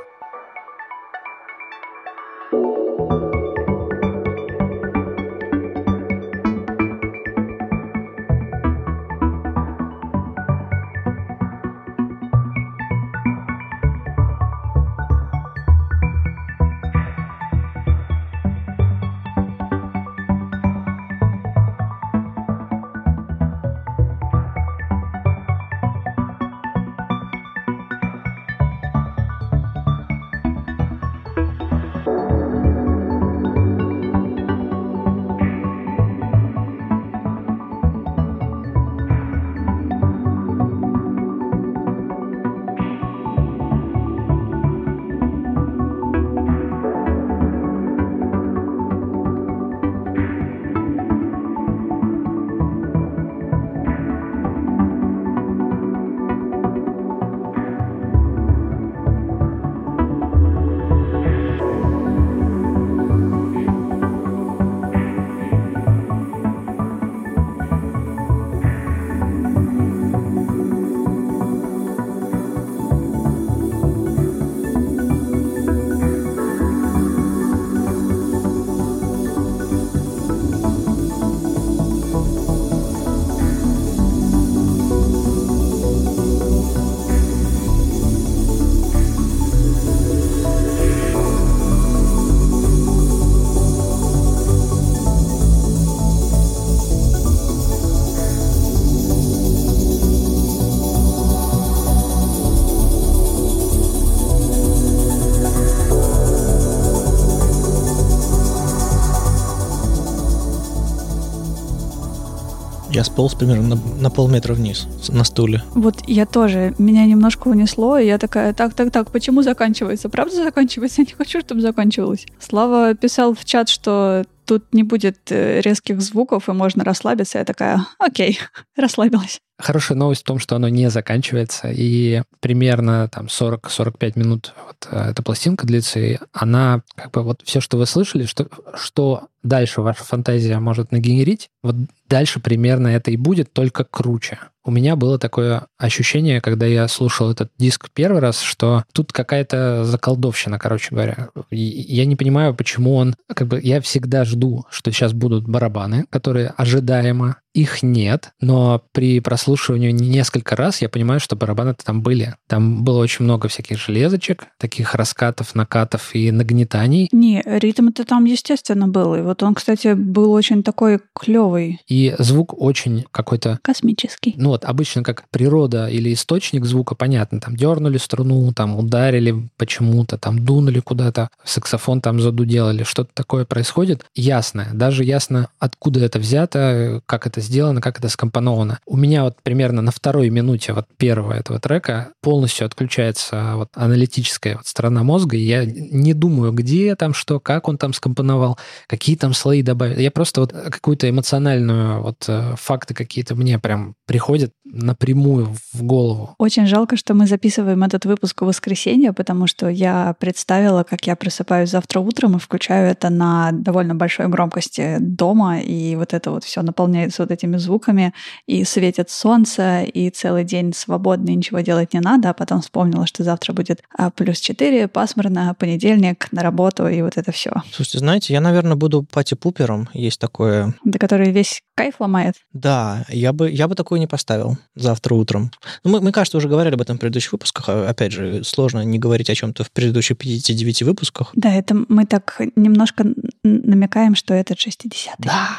Я 112.96 113.04
сполз 113.04 113.34
примерно 113.34 113.76
на, 113.76 114.00
на 114.00 114.08
полметра 114.08 114.54
вниз 114.54 114.86
на 115.10 115.22
стуле. 115.24 115.62
Вот 115.74 115.96
я 116.06 116.24
тоже. 116.24 116.74
Меня 116.78 117.04
немножко 117.04 117.48
унесло, 117.48 117.98
и 117.98 118.06
я 118.06 118.16
такая, 118.16 118.54
так, 118.54 118.72
так, 118.72 118.90
так, 118.90 119.10
почему 119.10 119.42
заканчивается? 119.42 120.08
Правда 120.08 120.34
заканчивается? 120.36 121.02
Я 121.02 121.04
не 121.04 121.12
хочу, 121.12 121.40
чтобы 121.40 121.60
заканчивалось. 121.60 122.24
Слава 122.38 122.94
писал 122.94 123.34
в 123.34 123.44
чат, 123.44 123.68
что 123.68 124.24
тут 124.46 124.72
не 124.72 124.82
будет 124.82 125.18
э, 125.30 125.60
резких 125.60 126.00
звуков, 126.00 126.48
и 126.48 126.52
можно 126.52 126.84
расслабиться. 126.84 127.36
Я 127.36 127.44
такая, 127.44 127.86
окей, 127.98 128.38
расслабилась. 128.76 129.40
Хорошая 129.58 129.96
новость 129.96 130.22
в 130.22 130.24
том, 130.24 130.38
что 130.38 130.56
оно 130.56 130.68
не 130.68 130.90
заканчивается, 130.90 131.68
и 131.70 132.22
примерно 132.40 133.08
там 133.08 133.26
40-45 133.26 134.18
минут 134.18 134.54
вот 134.66 134.88
э, 134.90 135.10
эта 135.10 135.22
пластинка 135.22 135.66
длится, 135.66 135.98
и 135.98 136.18
она, 136.32 136.82
как 136.94 137.12
бы 137.12 137.22
вот 137.22 137.40
все, 137.44 137.60
что 137.60 137.78
вы 137.78 137.86
слышали, 137.86 138.26
что, 138.26 138.48
что 138.74 139.28
дальше 139.42 139.80
ваша 139.80 140.04
фантазия 140.04 140.58
может 140.58 140.92
нагенерить, 140.92 141.48
вот 141.62 141.76
дальше 142.08 142.40
примерно 142.40 142.88
это 142.88 143.10
и 143.10 143.16
будет, 143.16 143.52
только 143.52 143.84
круче. 143.84 144.38
У 144.64 144.70
меня 144.70 144.96
было 144.96 145.18
такое 145.18 145.68
ощущение, 145.78 146.40
когда 146.40 146.66
я 146.66 146.88
слушал 146.88 147.30
этот 147.30 147.52
диск 147.56 147.88
первый 147.94 148.20
раз, 148.20 148.40
что 148.40 148.84
тут 148.92 149.12
какая-то 149.12 149.84
заколдовщина, 149.84 150.58
короче 150.58 150.88
говоря. 150.90 151.28
И 151.50 151.56
я 151.56 152.04
не 152.04 152.16
понимаю, 152.16 152.52
почему 152.52 152.96
он... 152.96 153.14
Как 153.28 153.46
бы 153.46 153.60
я 153.62 153.80
всегда 153.80 154.24
жду, 154.24 154.66
что 154.68 154.90
сейчас 154.90 155.12
будут 155.12 155.46
барабаны, 155.48 156.06
которые 156.10 156.48
ожидаемо 156.56 157.36
их 157.56 157.82
нет, 157.82 158.32
но 158.38 158.82
при 158.92 159.18
прослушивании 159.20 159.90
несколько 159.90 160.56
раз 160.56 160.82
я 160.82 160.90
понимаю, 160.90 161.20
что 161.20 161.36
барабаны-то 161.36 161.84
там 161.84 162.02
были. 162.02 162.34
Там 162.48 162.84
было 162.84 162.98
очень 162.98 163.24
много 163.24 163.48
всяких 163.48 163.78
железочек, 163.78 164.44
таких 164.58 164.94
раскатов, 164.94 165.54
накатов 165.54 166.14
и 166.14 166.30
нагнетаний. 166.30 167.08
Не, 167.12 167.42
ритм-то 167.46 168.04
там, 168.04 168.26
естественно, 168.26 168.88
был. 168.88 169.14
И 169.14 169.22
вот 169.22 169.42
он, 169.42 169.54
кстати, 169.54 169.94
был 169.94 170.32
очень 170.32 170.62
такой 170.62 171.00
клевый. 171.14 171.80
И 171.88 172.14
звук 172.18 172.60
очень 172.60 173.06
какой-то... 173.10 173.58
Космический. 173.62 174.34
Ну 174.36 174.50
вот 174.50 174.66
обычно 174.66 175.02
как 175.02 175.26
природа 175.30 175.88
или 175.88 176.12
источник 176.12 176.66
звука, 176.66 176.94
понятно, 176.94 177.40
там 177.40 177.56
дернули 177.56 177.96
струну, 177.96 178.52
там 178.52 178.76
ударили 178.76 179.48
почему-то, 179.56 180.18
там 180.18 180.44
дунули 180.44 180.80
куда-то, 180.80 181.30
саксофон 181.42 182.02
там 182.02 182.20
задудел 182.20 182.68
или 182.70 182.82
что-то 182.82 183.10
такое 183.14 183.46
происходит. 183.46 184.04
Ясно, 184.14 184.68
даже 184.74 185.04
ясно, 185.04 185.48
откуда 185.58 186.00
это 186.00 186.18
взято, 186.18 187.00
как 187.06 187.26
это 187.26 187.45
сделано, 187.46 187.80
как 187.80 187.98
это 187.98 188.08
скомпоновано. 188.08 188.80
У 188.86 188.96
меня 188.96 189.24
вот 189.24 189.36
примерно 189.42 189.82
на 189.82 189.90
второй 189.90 190.28
минуте 190.30 190.72
вот 190.72 190.86
первого 190.96 191.32
этого 191.32 191.58
трека 191.58 192.10
полностью 192.20 192.66
отключается 192.66 193.52
вот 193.54 193.70
аналитическая 193.74 194.56
вот 194.56 194.66
сторона 194.66 195.02
мозга, 195.02 195.36
и 195.36 195.40
я 195.40 195.64
не 195.64 196.12
думаю, 196.12 196.52
где 196.52 196.94
там 196.96 197.14
что, 197.14 197.40
как 197.40 197.68
он 197.68 197.78
там 197.78 197.92
скомпоновал, 197.92 198.58
какие 198.86 199.16
там 199.16 199.32
слои 199.32 199.62
добавить. 199.62 199.98
Я 199.98 200.10
просто 200.10 200.40
вот 200.42 200.52
какую-то 200.52 201.08
эмоциональную 201.08 202.02
вот 202.02 202.24
э, 202.28 202.54
факты 202.56 202.94
какие-то 202.94 203.34
мне 203.34 203.58
прям 203.58 203.94
приходят 204.06 204.52
напрямую 204.72 205.54
в 205.72 205.82
голову. 205.82 206.34
Очень 206.38 206.66
жалко, 206.66 206.96
что 206.96 207.14
мы 207.14 207.26
записываем 207.26 207.82
этот 207.82 208.04
выпуск 208.04 208.42
в 208.42 208.46
воскресенье, 208.46 209.12
потому 209.12 209.46
что 209.46 209.68
я 209.68 210.14
представила, 210.18 210.82
как 210.82 211.06
я 211.06 211.16
просыпаюсь 211.16 211.70
завтра 211.70 212.00
утром 212.00 212.36
и 212.36 212.38
включаю 212.38 212.90
это 212.90 213.10
на 213.10 213.50
довольно 213.52 213.94
большой 213.94 214.28
громкости 214.28 214.96
дома, 215.00 215.60
и 215.60 215.96
вот 215.96 216.14
это 216.14 216.30
вот 216.30 216.44
все 216.44 216.62
наполняется 216.62 217.22
вот 217.22 217.30
этими 217.30 217.56
звуками, 217.56 218.12
и 218.46 218.64
светит 218.64 219.10
солнце, 219.10 219.82
и 219.82 220.10
целый 220.10 220.44
день 220.44 220.72
свободный, 220.74 221.34
ничего 221.34 221.60
делать 221.60 221.94
не 221.94 222.00
надо, 222.00 222.30
а 222.30 222.34
потом 222.34 222.60
вспомнила, 222.60 223.06
что 223.06 223.24
завтра 223.24 223.52
будет 223.52 223.82
а, 223.96 224.10
плюс 224.10 224.40
4, 224.40 224.88
пасмурно, 224.88 225.54
понедельник, 225.58 226.28
на 226.32 226.42
работу, 226.42 226.88
и 226.88 227.02
вот 227.02 227.16
это 227.16 227.32
все. 227.32 227.52
Слушайте, 227.72 227.98
знаете, 227.98 228.32
я, 228.32 228.40
наверное, 228.40 228.76
буду 228.76 229.04
пати-пупером, 229.04 229.88
есть 229.92 230.20
такое. 230.20 230.74
Да, 230.84 230.98
который 230.98 231.30
весь 231.30 231.62
кайф 231.74 232.00
ломает. 232.00 232.34
Да, 232.52 233.04
я 233.08 233.32
бы, 233.32 233.50
я 233.50 233.68
бы 233.68 233.74
такое 233.74 233.98
не 233.98 234.06
поставил 234.06 234.55
завтра 234.74 235.14
утром. 235.14 235.50
Ну, 235.84 235.90
мы, 235.92 236.00
мы, 236.00 236.12
кажется, 236.12 236.38
уже 236.38 236.48
говорили 236.48 236.74
об 236.74 236.80
этом 236.80 236.96
в 236.96 237.00
предыдущих 237.00 237.32
выпусках. 237.32 237.68
А, 237.68 237.88
опять 237.88 238.12
же, 238.12 238.44
сложно 238.44 238.84
не 238.84 238.98
говорить 238.98 239.30
о 239.30 239.34
чем-то 239.34 239.64
в 239.64 239.70
предыдущих 239.70 240.18
59 240.18 240.82
выпусках. 240.82 241.30
Да, 241.34 241.52
это 241.54 241.76
мы 241.88 242.06
так 242.06 242.40
немножко 242.56 243.04
намекаем, 243.42 244.14
что 244.14 244.34
это 244.34 244.54
60-й. 244.54 245.10
Да. 245.18 245.50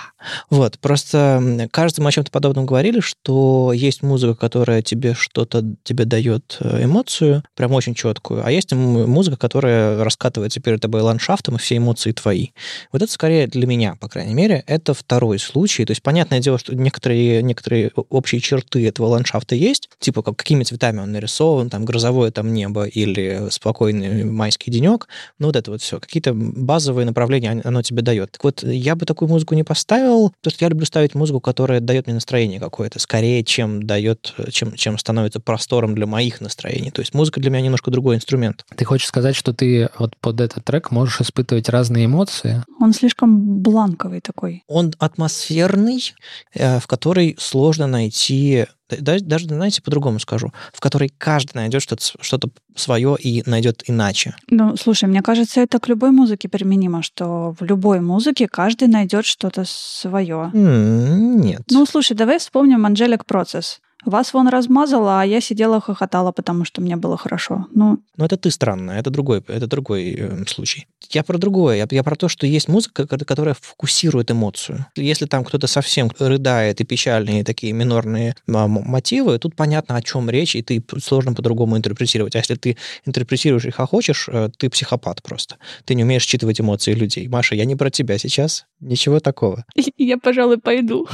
Вот, 0.49 0.79
просто 0.79 1.67
кажется, 1.71 2.01
мы 2.01 2.09
о 2.09 2.11
чем-то 2.11 2.31
подобном 2.31 2.65
говорили, 2.65 2.99
что 2.99 3.71
есть 3.73 4.03
музыка, 4.03 4.35
которая 4.35 4.81
тебе 4.81 5.13
что-то 5.13 5.63
тебе 5.83 6.05
дает 6.05 6.57
э, 6.59 6.83
эмоцию, 6.85 7.43
прям 7.55 7.73
очень 7.73 7.93
четкую, 7.93 8.45
а 8.45 8.51
есть 8.51 8.73
музыка, 8.73 9.37
которая 9.37 10.03
раскатывается 10.03 10.59
перед 10.59 10.81
тобой 10.81 11.01
ландшафтом, 11.01 11.55
и 11.55 11.59
все 11.59 11.77
эмоции 11.77 12.11
твои. 12.11 12.49
Вот 12.91 13.01
это 13.01 13.11
скорее 13.11 13.47
для 13.47 13.67
меня, 13.67 13.95
по 13.95 14.09
крайней 14.09 14.33
мере, 14.33 14.63
это 14.67 14.93
второй 14.93 15.39
случай. 15.39 15.85
То 15.85 15.91
есть, 15.91 16.01
понятное 16.01 16.39
дело, 16.39 16.57
что 16.57 16.75
некоторые, 16.75 17.41
некоторые 17.43 17.91
общие 18.09 18.41
черты 18.41 18.87
этого 18.87 19.07
ландшафта 19.07 19.55
есть, 19.55 19.89
типа 19.99 20.23
как, 20.23 20.35
какими 20.35 20.63
цветами 20.63 20.99
он 20.99 21.11
нарисован, 21.11 21.69
там 21.69 21.85
грозовое 21.85 22.31
там 22.31 22.53
небо 22.53 22.85
или 22.85 23.47
спокойный 23.49 24.23
майский 24.23 24.71
денек, 24.71 25.07
ну 25.39 25.47
вот 25.47 25.55
это 25.55 25.71
вот 25.71 25.81
все, 25.81 25.99
какие-то 25.99 26.33
базовые 26.33 27.05
направления 27.05 27.61
оно 27.63 27.81
тебе 27.81 28.01
дает. 28.01 28.31
Так 28.31 28.43
вот, 28.43 28.63
я 28.63 28.95
бы 28.95 29.05
такую 29.05 29.29
музыку 29.29 29.55
не 29.55 29.63
поставил, 29.63 30.06
потому 30.07 30.51
что 30.51 30.65
я 30.65 30.69
люблю 30.69 30.85
ставить 30.85 31.15
музыку, 31.15 31.39
которая 31.39 31.79
дает 31.79 32.07
мне 32.07 32.13
настроение 32.13 32.59
какое-то, 32.59 32.99
скорее, 32.99 33.43
чем 33.43 33.83
дает, 33.83 34.33
чем, 34.51 34.73
чем 34.73 34.97
становится 34.97 35.39
простором 35.39 35.95
для 35.95 36.05
моих 36.05 36.41
настроений. 36.41 36.91
То 36.91 37.01
есть 37.01 37.13
музыка 37.13 37.39
для 37.39 37.49
меня 37.49 37.61
немножко 37.61 37.91
другой 37.91 38.15
инструмент. 38.15 38.65
Ты 38.75 38.85
хочешь 38.85 39.07
сказать, 39.07 39.35
что 39.35 39.53
ты 39.53 39.89
вот 39.97 40.15
под 40.17 40.41
этот 40.41 40.65
трек 40.65 40.91
можешь 40.91 41.21
испытывать 41.21 41.69
разные 41.69 42.05
эмоции? 42.05 42.63
Он 42.79 42.93
слишком 42.93 43.61
бланковый 43.61 44.21
такой. 44.21 44.63
Он 44.67 44.93
атмосферный, 44.99 46.13
э, 46.53 46.79
в 46.79 46.87
который 46.87 47.35
сложно 47.39 47.87
найти 47.87 48.65
даже, 48.89 49.45
знаете, 49.45 49.81
по-другому 49.81 50.19
скажу, 50.19 50.53
в 50.73 50.79
которой 50.79 51.11
каждый 51.17 51.55
найдет 51.55 51.81
что-то 51.81 52.03
что 52.21 52.39
свое 52.75 53.17
и 53.19 53.43
найдет 53.49 53.83
иначе. 53.87 54.35
Ну, 54.49 54.75
слушай, 54.77 55.09
мне 55.09 55.21
кажется, 55.21 55.61
это 55.61 55.79
к 55.79 55.87
любой 55.87 56.11
музыке 56.11 56.47
применимо, 56.47 57.01
что 57.01 57.55
в 57.59 57.63
любой 57.63 57.99
музыке 57.99 58.47
каждый 58.47 58.87
найдет 58.87 59.25
что-то 59.25 59.63
свое. 59.65 60.51
Нет. 60.53 61.63
Ну, 61.71 61.85
слушай, 61.85 62.15
давай 62.15 62.39
вспомним 62.39 62.85
Angelic 62.85 63.21
Process. 63.25 63.79
Вас 64.05 64.33
вон 64.33 64.47
размазало, 64.47 65.21
а 65.21 65.25
я 65.25 65.41
сидела 65.41 65.81
хохотала, 65.81 66.31
потому 66.31 66.65
что 66.65 66.81
мне 66.81 66.95
было 66.95 67.17
хорошо. 67.17 67.67
Ну, 67.73 67.99
Но 68.15 68.25
это 68.25 68.37
ты 68.37 68.51
странно, 68.51 68.91
это 68.91 69.09
другой, 69.09 69.43
это 69.47 69.67
другой 69.67 70.15
э, 70.17 70.45
случай. 70.45 70.87
Я 71.09 71.23
про 71.23 71.37
другое, 71.37 71.77
я, 71.77 71.87
я 71.89 72.03
про 72.03 72.15
то, 72.15 72.29
что 72.29 72.45
есть 72.45 72.67
музыка, 72.67 73.07
которая 73.07 73.55
фокусирует 73.59 74.29
эмоцию. 74.29 74.85
Если 74.95 75.25
там 75.25 75.43
кто-то 75.43 75.67
совсем 75.67 76.11
рыдает 76.19 76.79
и 76.79 76.85
печальные 76.85 77.43
такие 77.43 77.73
минорные 77.73 78.35
мотивы, 78.45 79.39
тут 79.39 79.55
понятно, 79.55 79.95
о 79.95 80.01
чем 80.01 80.29
речь, 80.29 80.55
и 80.55 80.61
ты 80.61 80.83
сложно 81.01 81.33
по-другому 81.33 81.75
интерпретировать. 81.75 82.35
А 82.35 82.39
если 82.39 82.55
ты 82.55 82.77
интерпретируешь 83.05 83.65
и 83.65 83.71
хохочешь, 83.71 84.29
э, 84.29 84.49
ты 84.57 84.69
психопат 84.69 85.23
просто. 85.23 85.57
Ты 85.85 85.95
не 85.95 86.03
умеешь 86.03 86.23
считывать 86.23 86.61
эмоции 86.61 86.93
людей. 86.93 87.27
Маша, 87.27 87.55
я 87.55 87.65
не 87.65 87.75
про 87.75 87.89
тебя 87.89 88.19
сейчас. 88.19 88.67
Ничего 88.79 89.19
такого. 89.19 89.65
Я, 89.97 90.17
пожалуй, 90.17 90.59
пойду. 90.59 91.07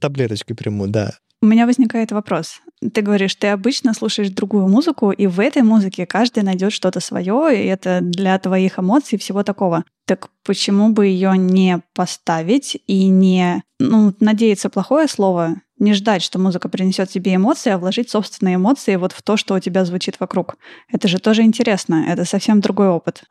Таблеточки 0.00 0.54
приму, 0.54 0.86
да. 0.86 1.12
У 1.42 1.46
меня 1.46 1.66
возникает 1.66 2.12
вопрос. 2.12 2.60
Ты 2.94 3.02
говоришь, 3.02 3.34
ты 3.34 3.48
обычно 3.48 3.94
слушаешь 3.94 4.30
другую 4.30 4.68
музыку, 4.68 5.10
и 5.10 5.26
в 5.26 5.40
этой 5.40 5.62
музыке 5.62 6.06
каждый 6.06 6.44
найдет 6.44 6.72
что-то 6.72 7.00
свое, 7.00 7.60
и 7.60 7.66
это 7.66 7.98
для 8.00 8.38
твоих 8.38 8.78
эмоций 8.78 9.16
и 9.16 9.18
всего 9.18 9.42
такого. 9.42 9.84
Так 10.06 10.28
почему 10.44 10.90
бы 10.90 11.06
ее 11.06 11.36
не 11.36 11.80
поставить 11.94 12.80
и 12.86 13.08
не, 13.08 13.64
ну, 13.80 14.14
надеяться 14.20 14.70
плохое 14.70 15.08
слово, 15.08 15.56
не 15.82 15.94
ждать, 15.94 16.22
что 16.22 16.38
музыка 16.38 16.68
принесет 16.68 17.10
тебе 17.10 17.34
эмоции, 17.34 17.70
а 17.70 17.78
вложить 17.78 18.08
собственные 18.08 18.54
эмоции 18.54 18.96
вот 18.96 19.12
в 19.12 19.20
то, 19.22 19.36
что 19.36 19.54
у 19.54 19.58
тебя 19.58 19.84
звучит 19.84 20.20
вокруг. 20.20 20.56
Это 20.90 21.08
же 21.08 21.18
тоже 21.18 21.42
интересно, 21.42 22.06
это 22.08 22.24
совсем 22.24 22.60
другой 22.60 22.88
опыт. 22.88 23.24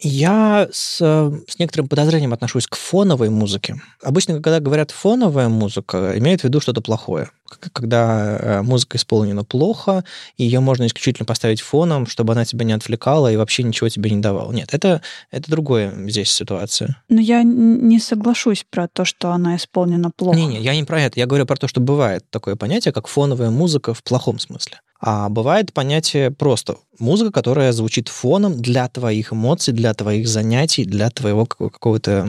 Я 0.00 0.68
с, 0.72 0.98
с 0.98 1.58
некоторым 1.58 1.88
подозрением 1.88 2.32
отношусь 2.32 2.66
к 2.66 2.76
фоновой 2.76 3.30
музыке. 3.30 3.80
Обычно, 4.02 4.34
когда 4.34 4.60
говорят 4.60 4.90
фоновая 4.90 5.48
музыка, 5.48 6.18
имеют 6.18 6.42
в 6.42 6.44
виду 6.44 6.60
что-то 6.60 6.80
плохое. 6.80 7.30
Когда 7.72 8.38
э, 8.38 8.62
музыка 8.62 8.96
исполнена 8.96 9.42
плохо, 9.42 10.04
ее 10.36 10.60
можно 10.60 10.86
исключительно 10.86 11.26
поставить 11.26 11.60
фоном, 11.60 12.06
чтобы 12.06 12.32
она 12.32 12.44
тебя 12.44 12.64
не 12.64 12.72
отвлекала 12.72 13.30
и 13.32 13.36
вообще 13.36 13.64
ничего 13.64 13.88
тебе 13.88 14.10
не 14.10 14.20
давала. 14.20 14.52
Нет, 14.52 14.68
это, 14.72 15.02
это 15.32 15.50
другое 15.50 15.92
здесь 16.08 16.30
ситуация. 16.30 17.02
Но 17.08 17.20
я 17.20 17.42
не 17.42 17.98
соглашусь 17.98 18.64
про 18.70 18.86
то, 18.86 19.04
что 19.04 19.30
она 19.32 19.56
исполнена 19.56 20.10
плохо. 20.10 20.38
Не-не, 20.38 20.60
я 20.60 20.74
не 20.74 20.84
про 20.84 21.02
это. 21.02 21.19
Я 21.20 21.26
говорю 21.26 21.44
про 21.44 21.56
то, 21.56 21.68
что 21.68 21.80
бывает 21.82 22.24
такое 22.30 22.56
понятие, 22.56 22.92
как 22.92 23.06
фоновая 23.06 23.50
музыка 23.50 23.92
в 23.92 24.02
плохом 24.02 24.38
смысле. 24.38 24.80
А 25.02 25.28
бывает 25.28 25.70
понятие 25.74 26.30
просто 26.30 26.76
музыка, 26.98 27.30
которая 27.30 27.72
звучит 27.72 28.08
фоном 28.08 28.62
для 28.62 28.88
твоих 28.88 29.34
эмоций, 29.34 29.74
для 29.74 29.92
твоих 29.92 30.26
занятий, 30.26 30.86
для 30.86 31.10
твоего 31.10 31.44
какого-то, 31.44 32.26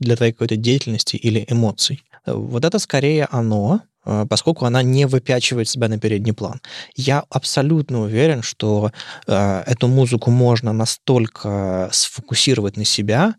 для 0.00 0.16
твоей 0.16 0.32
какой-то 0.32 0.56
деятельности 0.56 1.14
или 1.14 1.46
эмоций. 1.48 2.02
Вот 2.26 2.64
это 2.64 2.80
скорее 2.80 3.28
оно, 3.30 3.82
э, 4.04 4.26
поскольку 4.28 4.64
она 4.64 4.82
не 4.82 5.06
выпячивает 5.06 5.68
себя 5.68 5.86
на 5.86 6.00
передний 6.00 6.32
план. 6.32 6.60
Я 6.96 7.22
абсолютно 7.30 8.00
уверен, 8.00 8.42
что 8.42 8.90
э, 9.28 9.62
эту 9.64 9.86
музыку 9.86 10.32
можно 10.32 10.72
настолько 10.72 11.88
сфокусировать 11.92 12.76
на 12.76 12.84
себя, 12.84 13.36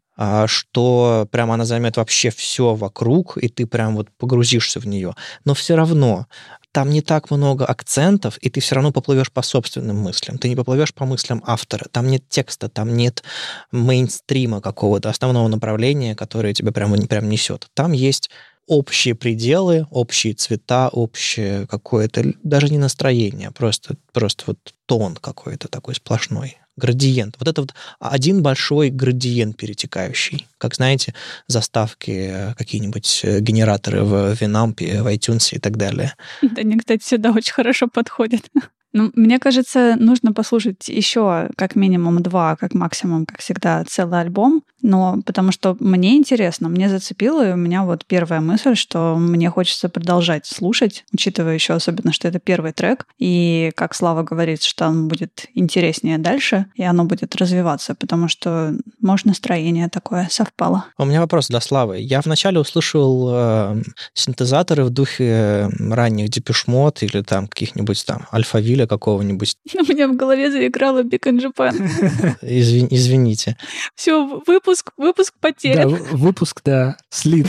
что 0.48 1.28
прям 1.32 1.52
она 1.52 1.66
займет 1.66 1.98
вообще 1.98 2.30
все 2.30 2.74
вокруг, 2.74 3.38
и 3.38 3.50
ты 3.50 3.66
прям 3.66 3.96
вот 3.96 4.10
погрузишься 4.18 4.80
в 4.80 4.88
нее. 4.88 5.16
Но 5.44 5.54
все 5.54 5.76
равно 5.76 6.28
там 6.72 6.90
не 6.90 7.02
так 7.02 7.32
много 7.32 7.66
акцентов, 7.66 8.38
и 8.40 8.50
ты 8.50 8.60
все 8.60 8.76
равно 8.76 8.92
поплывешь 8.92 9.32
по 9.32 9.42
собственным 9.42 9.98
мыслям. 9.98 10.38
Ты 10.38 10.50
не 10.50 10.58
поплывешь 10.58 10.94
по 10.94 11.06
мыслям 11.06 11.42
автора. 11.48 11.88
Там 11.90 12.08
нет 12.08 12.28
текста, 12.28 12.68
там 12.68 12.96
нет 12.98 13.24
мейнстрима 13.72 14.60
какого-то 14.60 15.10
основного 15.10 15.48
направления, 15.48 16.16
которое 16.16 16.54
тебя 16.54 16.74
прям, 16.74 16.94
прям 17.08 17.30
несет. 17.30 17.68
Там 17.74 17.94
есть 17.94 18.30
общие 18.68 19.16
пределы, 19.16 19.88
общие 19.90 20.34
цвета, 20.34 20.90
общее 20.90 21.66
какое-то, 21.68 22.34
даже 22.44 22.68
не 22.70 22.78
настроение, 22.78 23.52
просто, 23.52 23.96
просто 24.12 24.44
вот 24.48 24.58
тон 24.86 25.16
какой-то 25.16 25.68
такой 25.68 25.96
сплошной 25.96 26.58
градиент. 26.78 27.36
Вот 27.40 27.48
это 27.48 27.62
вот 27.62 27.74
один 28.00 28.42
большой 28.42 28.90
градиент 28.90 29.58
перетекающий. 29.58 30.48
Как 30.58 30.76
знаете, 30.76 31.14
заставки, 31.48 32.12
э, 32.12 32.54
какие-нибудь 32.56 33.22
э, 33.24 33.40
генераторы 33.40 34.04
в 34.04 34.34
Winamp, 34.34 34.76
в 34.76 35.08
iTunes 35.08 35.56
и 35.56 35.60
так 35.60 35.78
далее. 35.78 36.16
Да, 36.42 36.62
они, 36.62 36.78
кстати, 36.78 37.04
сюда 37.04 37.32
очень 37.32 37.54
хорошо 37.54 37.88
подходят. 37.88 38.42
Ну, 38.96 39.12
мне 39.14 39.40
кажется, 39.40 39.98
нужно 40.00 40.32
послушать 40.32 40.88
еще 40.88 41.50
как 41.58 41.76
минимум 41.76 42.24
два, 42.24 42.56
как 42.56 42.74
максимум, 42.74 43.26
как 43.26 43.40
всегда, 43.40 43.84
целый 43.84 44.22
альбом. 44.22 44.64
Но 44.82 45.20
потому 45.26 45.52
что 45.52 45.76
мне 45.80 46.16
интересно, 46.16 46.70
мне 46.70 46.88
зацепило, 46.90 47.50
и 47.50 47.52
у 47.52 47.56
меня 47.58 47.84
вот 47.84 48.06
первая 48.06 48.40
мысль, 48.40 48.76
что 48.76 49.16
мне 49.18 49.50
хочется 49.50 49.90
продолжать 49.90 50.46
слушать, 50.46 51.04
учитывая 51.12 51.56
еще 51.56 51.74
особенно, 51.74 52.14
что 52.14 52.28
это 52.28 52.40
первый 52.40 52.72
трек, 52.72 53.08
и 53.18 53.72
как 53.76 53.96
Слава 53.96 54.22
говорит, 54.22 54.62
что 54.62 54.88
он 54.88 55.08
будет 55.08 55.48
интереснее 55.56 56.20
дальше, 56.20 56.68
и 56.76 56.84
оно 56.84 57.06
будет 57.06 57.36
развиваться, 57.36 57.96
потому 57.96 58.28
что, 58.28 58.76
может, 59.02 59.26
настроение 59.26 59.90
такое 59.90 60.28
совпало. 60.30 60.86
У 61.00 61.06
меня 61.06 61.20
вопрос 61.20 61.48
для 61.48 61.62
Славы. 61.62 62.00
Я 62.00 62.22
вначале 62.22 62.60
услышал 62.60 63.30
э, 63.34 63.82
синтезаторы 64.14 64.84
в 64.86 64.92
духе 64.92 65.26
э, 65.26 65.70
ранних 65.94 66.30
Депешмот 66.30 67.02
или 67.02 67.24
там 67.24 67.48
каких-нибудь 67.48 68.06
там 68.06 68.28
Альфавиля 68.32 68.85
какого-нибудь. 68.88 69.58
У 69.74 69.84
меня 69.84 70.08
в 70.08 70.16
голове 70.16 70.52
заиграла 70.52 71.04
Big 71.04 71.22
in 71.22 71.40
Japan. 71.40 72.38
Извините. 72.42 73.58
Все, 73.96 74.42
выпуск, 74.46 74.92
выпуск 74.98 75.34
потерян. 75.40 75.92
Да, 75.92 75.98
выпуск, 76.12 76.62
да, 76.64 76.98
слит. 77.10 77.48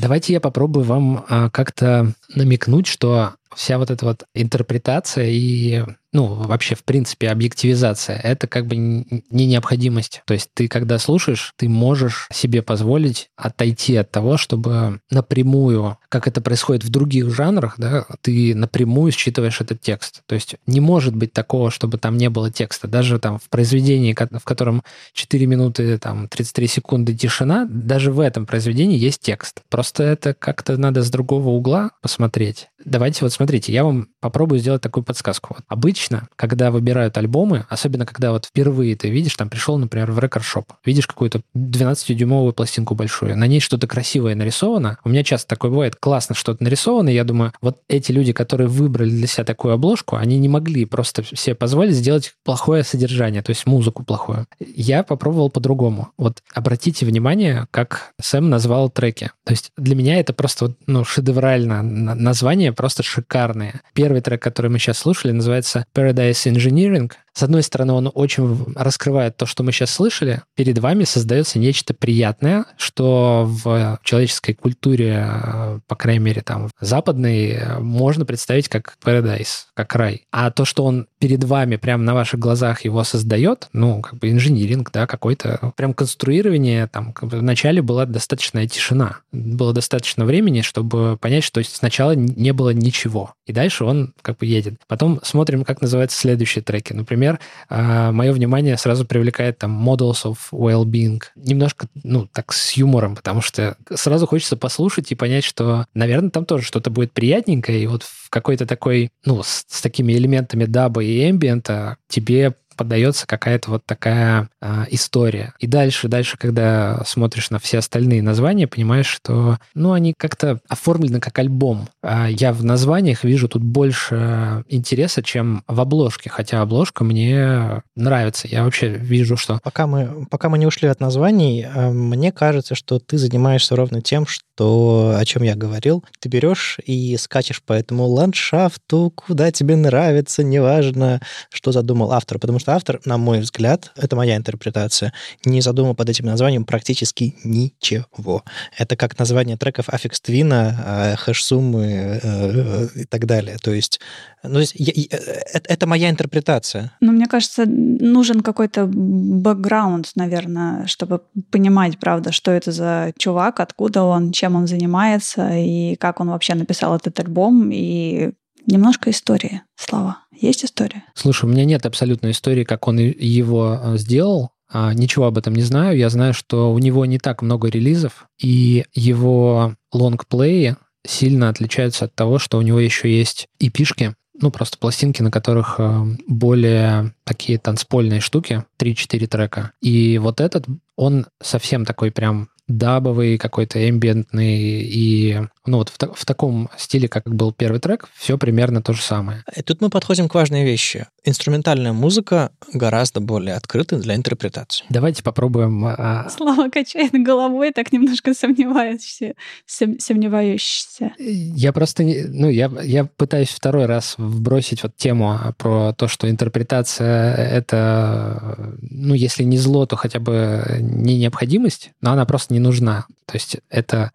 Давайте 0.00 0.32
я 0.32 0.40
попробую 0.40 0.84
вам 0.84 1.24
а, 1.28 1.48
как-то 1.50 2.12
намекнуть, 2.34 2.88
что 2.88 3.34
вся 3.56 3.78
вот 3.78 3.90
эта 3.90 4.04
вот 4.04 4.24
интерпретация 4.34 5.28
и 5.28 5.82
ну, 6.12 6.26
вообще, 6.26 6.74
в 6.74 6.84
принципе, 6.84 7.30
объективизация, 7.30 8.18
это 8.18 8.46
как 8.46 8.66
бы 8.66 8.76
не 8.76 9.46
необходимость. 9.46 10.22
То 10.26 10.34
есть 10.34 10.50
ты, 10.52 10.68
когда 10.68 10.98
слушаешь, 10.98 11.54
ты 11.56 11.70
можешь 11.70 12.28
себе 12.30 12.60
позволить 12.60 13.30
отойти 13.34 13.96
от 13.96 14.10
того, 14.10 14.36
чтобы 14.36 15.00
напрямую, 15.10 15.96
как 16.10 16.28
это 16.28 16.42
происходит 16.42 16.84
в 16.84 16.90
других 16.90 17.34
жанрах, 17.34 17.74
да, 17.78 18.04
ты 18.20 18.54
напрямую 18.54 19.10
считываешь 19.12 19.62
этот 19.62 19.80
текст. 19.80 20.20
То 20.26 20.34
есть 20.34 20.56
не 20.66 20.80
может 20.80 21.16
быть 21.16 21.32
такого, 21.32 21.70
чтобы 21.70 21.96
там 21.96 22.18
не 22.18 22.28
было 22.28 22.50
текста. 22.50 22.88
Даже 22.88 23.18
там 23.18 23.38
в 23.38 23.48
произведении, 23.48 24.14
в 24.14 24.44
котором 24.44 24.82
4 25.14 25.46
минуты, 25.46 25.96
там, 25.96 26.28
33 26.28 26.66
секунды 26.66 27.14
тишина, 27.14 27.66
даже 27.70 28.12
в 28.12 28.20
этом 28.20 28.44
произведении 28.44 28.98
есть 28.98 29.22
текст. 29.22 29.62
Просто 29.70 30.02
это 30.02 30.34
как-то 30.34 30.76
надо 30.76 31.02
с 31.02 31.10
другого 31.10 31.48
угла 31.48 31.92
посмотреть. 32.02 32.68
Давайте 32.84 33.24
вот 33.24 33.32
смотрите, 33.42 33.72
я 33.72 33.82
вам 33.82 34.06
попробую 34.20 34.60
сделать 34.60 34.82
такую 34.82 35.02
подсказку. 35.02 35.56
Вот 35.58 35.64
обычно, 35.66 36.28
когда 36.36 36.70
выбирают 36.70 37.18
альбомы, 37.18 37.66
особенно 37.68 38.06
когда 38.06 38.30
вот 38.30 38.46
впервые 38.46 38.94
ты 38.94 39.10
видишь, 39.10 39.34
там 39.34 39.50
пришел, 39.50 39.76
например, 39.78 40.12
в 40.12 40.18
рекорд-шоп, 40.20 40.66
видишь 40.84 41.08
какую-то 41.08 41.40
12-дюймовую 41.56 42.52
пластинку 42.52 42.94
большую, 42.94 43.36
на 43.36 43.48
ней 43.48 43.58
что-то 43.58 43.88
красивое 43.88 44.36
нарисовано. 44.36 44.98
У 45.02 45.08
меня 45.08 45.24
часто 45.24 45.48
такое 45.48 45.72
бывает, 45.72 45.96
классно 45.96 46.36
что-то 46.36 46.62
нарисовано, 46.62 47.08
я 47.08 47.24
думаю, 47.24 47.52
вот 47.60 47.80
эти 47.88 48.12
люди, 48.12 48.32
которые 48.32 48.68
выбрали 48.68 49.10
для 49.10 49.26
себя 49.26 49.44
такую 49.44 49.74
обложку, 49.74 50.14
они 50.14 50.38
не 50.38 50.48
могли 50.48 50.84
просто 50.84 51.24
себе 51.24 51.56
позволить 51.56 51.96
сделать 51.96 52.34
плохое 52.44 52.84
содержание, 52.84 53.42
то 53.42 53.50
есть 53.50 53.66
музыку 53.66 54.04
плохую. 54.04 54.46
Я 54.60 55.02
попробовал 55.02 55.50
по-другому. 55.50 56.12
Вот 56.16 56.42
обратите 56.54 57.06
внимание, 57.06 57.66
как 57.72 58.12
Сэм 58.20 58.48
назвал 58.48 58.88
треки. 58.88 59.32
То 59.44 59.52
есть 59.52 59.72
для 59.76 59.96
меня 59.96 60.20
это 60.20 60.32
просто 60.32 60.76
ну, 60.86 61.04
шедеврально 61.04 61.82
название 61.82 62.72
просто 62.72 63.02
шикарные. 63.32 63.80
Первый 63.94 64.20
трек, 64.20 64.42
который 64.42 64.70
мы 64.70 64.78
сейчас 64.78 64.98
слушали, 64.98 65.32
называется 65.32 65.86
Paradise 65.94 66.52
Engineering. 66.52 67.10
С 67.34 67.42
одной 67.42 67.62
стороны, 67.62 67.94
он 67.94 68.10
очень 68.12 68.74
раскрывает 68.76 69.36
то, 69.36 69.46
что 69.46 69.62
мы 69.62 69.72
сейчас 69.72 69.90
слышали. 69.90 70.42
Перед 70.54 70.78
вами 70.78 71.04
создается 71.04 71.58
нечто 71.58 71.94
приятное, 71.94 72.66
что 72.76 73.44
в 73.46 73.98
человеческой 74.02 74.52
культуре, 74.52 75.26
э, 75.26 75.80
по 75.86 75.96
крайней 75.96 76.24
мере, 76.24 76.42
там, 76.42 76.68
западной, 76.80 77.78
можно 77.78 78.26
представить 78.26 78.68
как 78.68 78.94
paradise, 79.02 79.66
как 79.74 79.94
рай. 79.94 80.24
А 80.30 80.50
то, 80.50 80.64
что 80.64 80.84
он 80.84 81.06
перед 81.18 81.42
вами, 81.44 81.76
прямо 81.76 82.04
на 82.04 82.14
ваших 82.14 82.38
глазах 82.38 82.84
его 82.84 83.02
создает, 83.04 83.68
ну, 83.72 84.02
как 84.02 84.18
бы 84.18 84.30
инжиниринг, 84.30 84.90
да, 84.92 85.06
какой-то, 85.06 85.72
прям 85.76 85.94
конструирование, 85.94 86.86
там, 86.86 87.14
вначале 87.20 87.80
была 87.80 88.04
достаточная 88.04 88.68
тишина. 88.68 89.20
Было 89.32 89.72
достаточно 89.72 90.24
времени, 90.26 90.60
чтобы 90.60 91.16
понять, 91.16 91.44
что 91.44 91.62
сначала 91.64 92.12
не 92.12 92.52
было 92.52 92.70
ничего. 92.70 93.34
И 93.46 93.52
дальше 93.52 93.84
он 93.84 94.12
как 94.20 94.38
бы 94.38 94.46
едет. 94.46 94.74
Потом 94.86 95.20
смотрим, 95.22 95.64
как 95.64 95.80
называются 95.80 96.18
следующие 96.18 96.62
треки. 96.62 96.92
Например, 96.92 97.21
а, 97.68 98.12
мое 98.12 98.32
внимание 98.32 98.76
сразу 98.76 99.04
привлекает 99.04 99.58
там 99.58 99.88
Models 99.88 100.24
of 100.24 100.36
Well-being. 100.52 101.20
Немножко, 101.36 101.88
ну, 102.02 102.26
так 102.32 102.52
с 102.52 102.72
юмором, 102.72 103.16
потому 103.16 103.40
что 103.40 103.76
сразу 103.92 104.26
хочется 104.26 104.56
послушать 104.56 105.12
и 105.12 105.14
понять, 105.14 105.44
что, 105.44 105.86
наверное, 105.94 106.30
там 106.30 106.44
тоже 106.44 106.64
что-то 106.64 106.90
будет 106.90 107.12
приятненькое, 107.12 107.82
и 107.82 107.86
вот 107.86 108.02
в 108.02 108.30
какой-то 108.30 108.66
такой, 108.66 109.10
ну, 109.24 109.42
с, 109.42 109.64
с 109.68 109.80
такими 109.80 110.12
элементами 110.12 110.64
даба 110.64 111.02
и 111.02 111.30
эмбиента 111.30 111.96
тебе 112.08 112.54
подается 112.72 113.26
какая-то 113.26 113.70
вот 113.70 113.82
такая 113.86 114.48
а, 114.60 114.86
история. 114.90 115.54
И 115.58 115.66
дальше, 115.66 116.08
дальше, 116.08 116.36
когда 116.36 117.02
смотришь 117.06 117.50
на 117.50 117.58
все 117.58 117.78
остальные 117.78 118.22
названия, 118.22 118.66
понимаешь, 118.66 119.06
что, 119.06 119.58
ну, 119.74 119.92
они 119.92 120.14
как-то 120.16 120.60
оформлены 120.68 121.20
как 121.20 121.38
альбом. 121.38 121.88
А 122.02 122.28
я 122.28 122.52
в 122.52 122.64
названиях 122.64 123.24
вижу 123.24 123.48
тут 123.48 123.62
больше 123.62 124.64
интереса, 124.68 125.22
чем 125.22 125.64
в 125.66 125.80
обложке, 125.80 126.30
хотя 126.30 126.62
обложка 126.62 127.04
мне 127.04 127.82
нравится. 127.96 128.48
Я 128.48 128.64
вообще 128.64 128.88
вижу, 128.88 129.36
что... 129.36 129.60
Пока 129.62 129.86
мы, 129.86 130.26
пока 130.30 130.48
мы 130.48 130.58
не 130.58 130.66
ушли 130.66 130.88
от 130.88 131.00
названий, 131.00 131.66
а, 131.66 131.90
мне 131.90 132.32
кажется, 132.32 132.74
что 132.74 132.98
ты 132.98 133.18
занимаешься 133.18 133.76
ровно 133.76 134.00
тем, 134.00 134.26
что, 134.26 135.16
о 135.18 135.24
чем 135.24 135.42
я 135.42 135.54
говорил. 135.54 136.04
Ты 136.20 136.28
берешь 136.28 136.78
и 136.84 137.16
скачешь 137.16 137.62
по 137.62 137.72
этому 137.72 138.06
ландшафту, 138.06 139.12
куда 139.14 139.50
тебе 139.50 139.76
нравится, 139.76 140.42
неважно, 140.42 141.20
что 141.50 141.72
задумал 141.72 142.12
автор, 142.12 142.38
потому 142.38 142.58
что 142.62 142.72
автор, 142.72 143.00
на 143.04 143.18
мой 143.18 143.40
взгляд, 143.40 143.92
это 143.96 144.16
моя 144.16 144.36
интерпретация, 144.36 145.12
не 145.44 145.60
задумал 145.60 145.94
под 145.94 146.08
этим 146.08 146.26
названием 146.26 146.64
практически 146.64 147.34
ничего. 147.44 148.44
Это 148.78 148.96
как 148.96 149.18
название 149.18 149.56
треков 149.56 149.88
Affix 149.88 150.12
Twin, 150.24 150.52
э, 150.52 151.16
хэш-суммы 151.16 151.84
э, 151.84 152.20
э, 152.22 152.88
и 153.02 153.04
так 153.04 153.26
далее. 153.26 153.58
То 153.62 153.72
есть, 153.72 154.00
ну, 154.42 154.60
я, 154.60 154.92
я, 154.94 155.18
это, 155.52 155.86
моя 155.86 156.08
интерпретация. 156.08 156.92
Ну, 157.00 157.12
мне 157.12 157.26
кажется, 157.26 157.64
нужен 157.66 158.40
какой-то 158.40 158.86
бэкграунд, 158.86 160.12
наверное, 160.14 160.86
чтобы 160.86 161.22
понимать, 161.50 161.98
правда, 161.98 162.32
что 162.32 162.52
это 162.52 162.72
за 162.72 163.12
чувак, 163.18 163.60
откуда 163.60 164.04
он, 164.04 164.32
чем 164.32 164.54
он 164.56 164.66
занимается 164.66 165.50
и 165.56 165.96
как 165.96 166.20
он 166.20 166.30
вообще 166.30 166.54
написал 166.54 166.94
этот 166.96 167.18
альбом 167.18 167.70
и 167.72 168.32
Немножко 168.66 169.10
истории, 169.10 169.62
Слава. 169.76 170.18
Есть 170.32 170.64
история? 170.64 171.04
Слушай, 171.14 171.44
у 171.44 171.48
меня 171.48 171.64
нет 171.64 171.86
абсолютной 171.86 172.32
истории, 172.32 172.64
как 172.64 172.88
он 172.88 172.98
его 172.98 173.78
э, 173.80 173.96
сделал. 173.96 174.50
А, 174.72 174.92
ничего 174.94 175.26
об 175.26 175.38
этом 175.38 175.54
не 175.54 175.62
знаю. 175.62 175.96
Я 175.96 176.08
знаю, 176.08 176.34
что 176.34 176.72
у 176.72 176.78
него 176.78 177.04
не 177.04 177.18
так 177.18 177.42
много 177.42 177.68
релизов, 177.68 178.26
и 178.40 178.84
его 178.94 179.74
лонгплеи 179.92 180.76
сильно 181.06 181.48
отличаются 181.48 182.06
от 182.06 182.14
того, 182.14 182.38
что 182.38 182.58
у 182.58 182.62
него 182.62 182.80
еще 182.80 183.14
есть 183.14 183.48
и 183.58 183.70
пишки, 183.70 184.14
ну, 184.40 184.50
просто 184.50 184.78
пластинки, 184.78 185.22
на 185.22 185.30
которых 185.30 185.76
э, 185.78 186.04
более 186.26 187.14
такие 187.24 187.58
танцпольные 187.58 188.20
штуки, 188.20 188.64
3-4 188.78 189.26
трека. 189.26 189.72
И 189.80 190.18
вот 190.18 190.40
этот, 190.40 190.66
он 190.96 191.26
совсем 191.40 191.84
такой 191.84 192.10
прям 192.10 192.48
дабовый, 192.66 193.38
какой-то 193.38 193.88
эмбиентный 193.88 194.82
и 194.82 195.40
ну 195.66 195.78
вот 195.78 195.90
в, 195.90 195.96
в 195.96 196.24
таком 196.24 196.68
стиле, 196.76 197.08
как 197.08 197.24
был 197.24 197.52
первый 197.52 197.80
трек, 197.80 198.08
все 198.14 198.36
примерно 198.36 198.82
то 198.82 198.92
же 198.92 199.02
самое. 199.02 199.44
И 199.54 199.62
тут 199.62 199.80
мы 199.80 199.90
подходим 199.90 200.28
к 200.28 200.34
важной 200.34 200.64
вещи. 200.64 201.06
Инструментальная 201.24 201.92
музыка 201.92 202.50
гораздо 202.72 203.20
более 203.20 203.54
открыта 203.54 203.96
для 203.96 204.16
интерпретации. 204.16 204.84
Давайте 204.88 205.22
попробуем... 205.22 205.84
А... 205.86 206.28
Слава 206.30 206.68
качает 206.68 207.12
головой, 207.12 207.72
так 207.72 207.92
немножко 207.92 208.34
сомневаешься. 208.34 209.34
Сом, 209.66 210.00
сомневающийся. 210.00 211.12
Я 211.18 211.72
просто... 211.72 212.02
Ну, 212.02 212.48
я, 212.50 212.70
я 212.82 213.04
пытаюсь 213.04 213.50
второй 213.50 213.86
раз 213.86 214.14
вбросить 214.18 214.82
вот 214.82 214.96
тему 214.96 215.38
про 215.58 215.92
то, 215.92 216.08
что 216.08 216.28
интерпретация— 216.28 217.34
это, 217.36 218.74
ну, 218.80 219.14
если 219.14 219.44
не 219.44 219.58
зло, 219.58 219.86
то 219.86 219.96
хотя 219.96 220.18
бы 220.18 220.78
не 220.80 221.18
необходимость, 221.18 221.90
но 222.00 222.12
она 222.12 222.26
просто 222.26 222.52
не 222.52 222.60
нужна. 222.60 223.06
То 223.26 223.36
есть 223.36 223.58
это 223.70 223.92
а, 224.02 224.10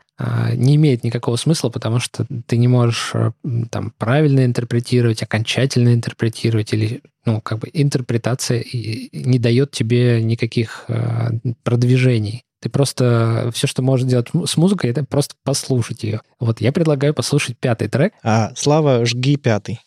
не 0.56 0.75
имеет 0.75 1.03
никакого 1.03 1.36
смысла, 1.36 1.69
потому 1.69 1.99
что 1.99 2.25
ты 2.47 2.58
не 2.58 2.67
можешь 2.67 3.12
э, 3.13 3.32
там 3.69 3.93
правильно 3.97 4.45
интерпретировать, 4.45 5.21
окончательно 5.21 5.93
интерпретировать 5.93 6.73
или 6.73 7.01
ну 7.25 7.39
как 7.41 7.60
бы 7.60 7.69
интерпретация 7.71 8.63
не 8.73 9.38
дает 9.38 9.71
тебе 9.71 10.23
никаких 10.23 10.86
э, 10.88 11.30
продвижений. 11.63 12.43
Ты 12.60 12.69
просто 12.69 13.51
все, 13.53 13.67
что 13.67 13.84
можешь 13.84 14.08
делать 14.08 14.30
с 14.45 14.58
музыкой, 14.58 14.89
это 14.89 15.06
просто 15.06 15.36
послушать 15.43 16.03
ее. 16.03 16.21
Вот 16.39 16.60
я 16.60 16.71
предлагаю 16.71 17.13
послушать 17.13 17.58
пятый 17.60 17.88
трек. 17.88 18.13
А, 18.23 18.51
Слава, 18.56 19.06
жги 19.06 19.38
пятый. 19.38 19.80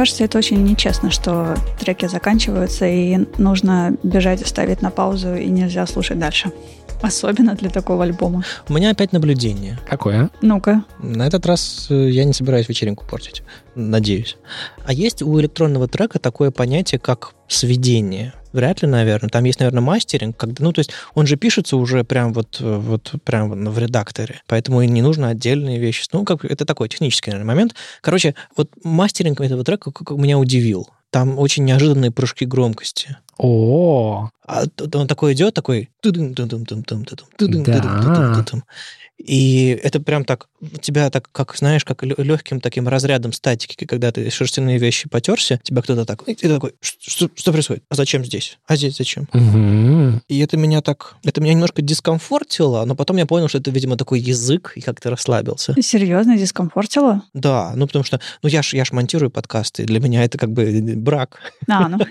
Кажется, 0.00 0.24
это 0.24 0.38
очень 0.38 0.64
нечестно, 0.64 1.10
что 1.10 1.54
треки 1.78 2.06
заканчиваются, 2.06 2.86
и 2.86 3.18
нужно 3.36 3.98
бежать 4.02 4.46
ставить 4.46 4.80
на 4.80 4.90
паузу, 4.90 5.34
и 5.34 5.44
нельзя 5.44 5.86
слушать 5.86 6.18
дальше. 6.18 6.52
Особенно 7.02 7.54
для 7.54 7.70
такого 7.70 8.04
альбома. 8.04 8.44
У 8.68 8.74
меня 8.74 8.90
опять 8.90 9.12
наблюдение. 9.12 9.78
Какое? 9.88 10.30
Ну-ка. 10.42 10.84
На 10.98 11.26
этот 11.26 11.46
раз 11.46 11.86
э, 11.90 12.10
я 12.10 12.24
не 12.24 12.32
собираюсь 12.32 12.68
вечеринку 12.68 13.04
портить. 13.06 13.42
Надеюсь. 13.74 14.36
А 14.84 14.92
есть 14.92 15.22
у 15.22 15.40
электронного 15.40 15.88
трека 15.88 16.18
такое 16.18 16.50
понятие, 16.50 16.98
как 16.98 17.34
сведение? 17.48 18.34
Вряд 18.52 18.82
ли, 18.82 18.88
наверное. 18.88 19.30
Там 19.30 19.44
есть, 19.44 19.60
наверное, 19.60 19.80
мастеринг, 19.80 20.36
когда, 20.36 20.64
ну, 20.64 20.72
то 20.72 20.80
есть 20.80 20.90
он 21.14 21.26
же 21.26 21.36
пишется 21.36 21.76
уже 21.76 22.04
прям 22.04 22.32
вот, 22.32 22.60
вот 22.60 23.12
прям 23.24 23.70
в 23.70 23.78
редакторе, 23.78 24.42
поэтому 24.46 24.82
и 24.82 24.88
не 24.88 25.02
нужно 25.02 25.28
отдельные 25.28 25.78
вещи. 25.78 26.04
Ну, 26.12 26.24
как 26.24 26.44
это 26.44 26.64
такой 26.64 26.88
технический, 26.88 27.30
наверное, 27.30 27.54
момент. 27.54 27.74
Короче, 28.00 28.34
вот 28.56 28.70
мастеринг 28.82 29.40
этого 29.40 29.64
трека 29.64 29.92
как, 29.92 30.06
как 30.06 30.18
меня 30.18 30.38
удивил. 30.38 30.88
Там 31.10 31.38
очень 31.38 31.64
неожиданные 31.64 32.10
прыжки 32.10 32.44
громкости. 32.44 33.16
О, 33.36 34.30
а 34.46 34.64
он 34.94 35.06
такой 35.08 35.32
идет, 35.32 35.54
такой... 35.54 35.90
Да. 38.02 38.44
И 39.26 39.78
это 39.82 40.00
прям 40.00 40.24
так, 40.24 40.48
тебя 40.80 41.10
так, 41.10 41.28
как, 41.30 41.54
знаешь, 41.56 41.84
как 41.84 42.02
легким 42.02 42.60
таким 42.60 42.88
разрядом 42.88 43.32
статики, 43.32 43.84
когда 43.84 44.10
ты 44.12 44.30
шерстяные 44.30 44.78
вещи 44.78 45.08
потерся, 45.08 45.60
тебя 45.62 45.82
кто-то 45.82 46.06
так, 46.06 46.22
и 46.26 46.34
ты 46.34 46.48
такой, 46.48 46.72
что, 46.80 47.28
что 47.34 47.52
происходит? 47.52 47.84
А 47.90 47.94
зачем 47.94 48.24
здесь? 48.24 48.58
А 48.66 48.76
здесь 48.76 48.96
зачем? 48.96 49.28
Угу. 49.32 50.22
И 50.28 50.38
это 50.38 50.56
меня 50.56 50.80
так, 50.80 51.16
это 51.22 51.40
меня 51.40 51.52
немножко 51.52 51.82
дискомфортило, 51.82 52.84
но 52.86 52.94
потом 52.94 53.18
я 53.18 53.26
понял, 53.26 53.48
что 53.48 53.58
это, 53.58 53.70
видимо, 53.70 53.96
такой 53.96 54.20
язык, 54.20 54.72
и 54.74 54.80
как-то 54.80 55.10
расслабился. 55.10 55.74
Серьезно, 55.80 56.38
дискомфортило? 56.38 57.22
Да, 57.34 57.72
ну 57.76 57.86
потому 57.86 58.04
что, 58.04 58.20
ну 58.42 58.48
я 58.48 58.62
ж, 58.62 58.74
я 58.74 58.84
ж 58.86 58.92
монтирую 58.92 59.30
подкасты, 59.30 59.84
для 59.84 60.00
меня 60.00 60.24
это 60.24 60.38
как 60.38 60.50
бы 60.50 60.94
брак. 60.96 61.40
А, 61.68 61.88
ну. 61.88 61.98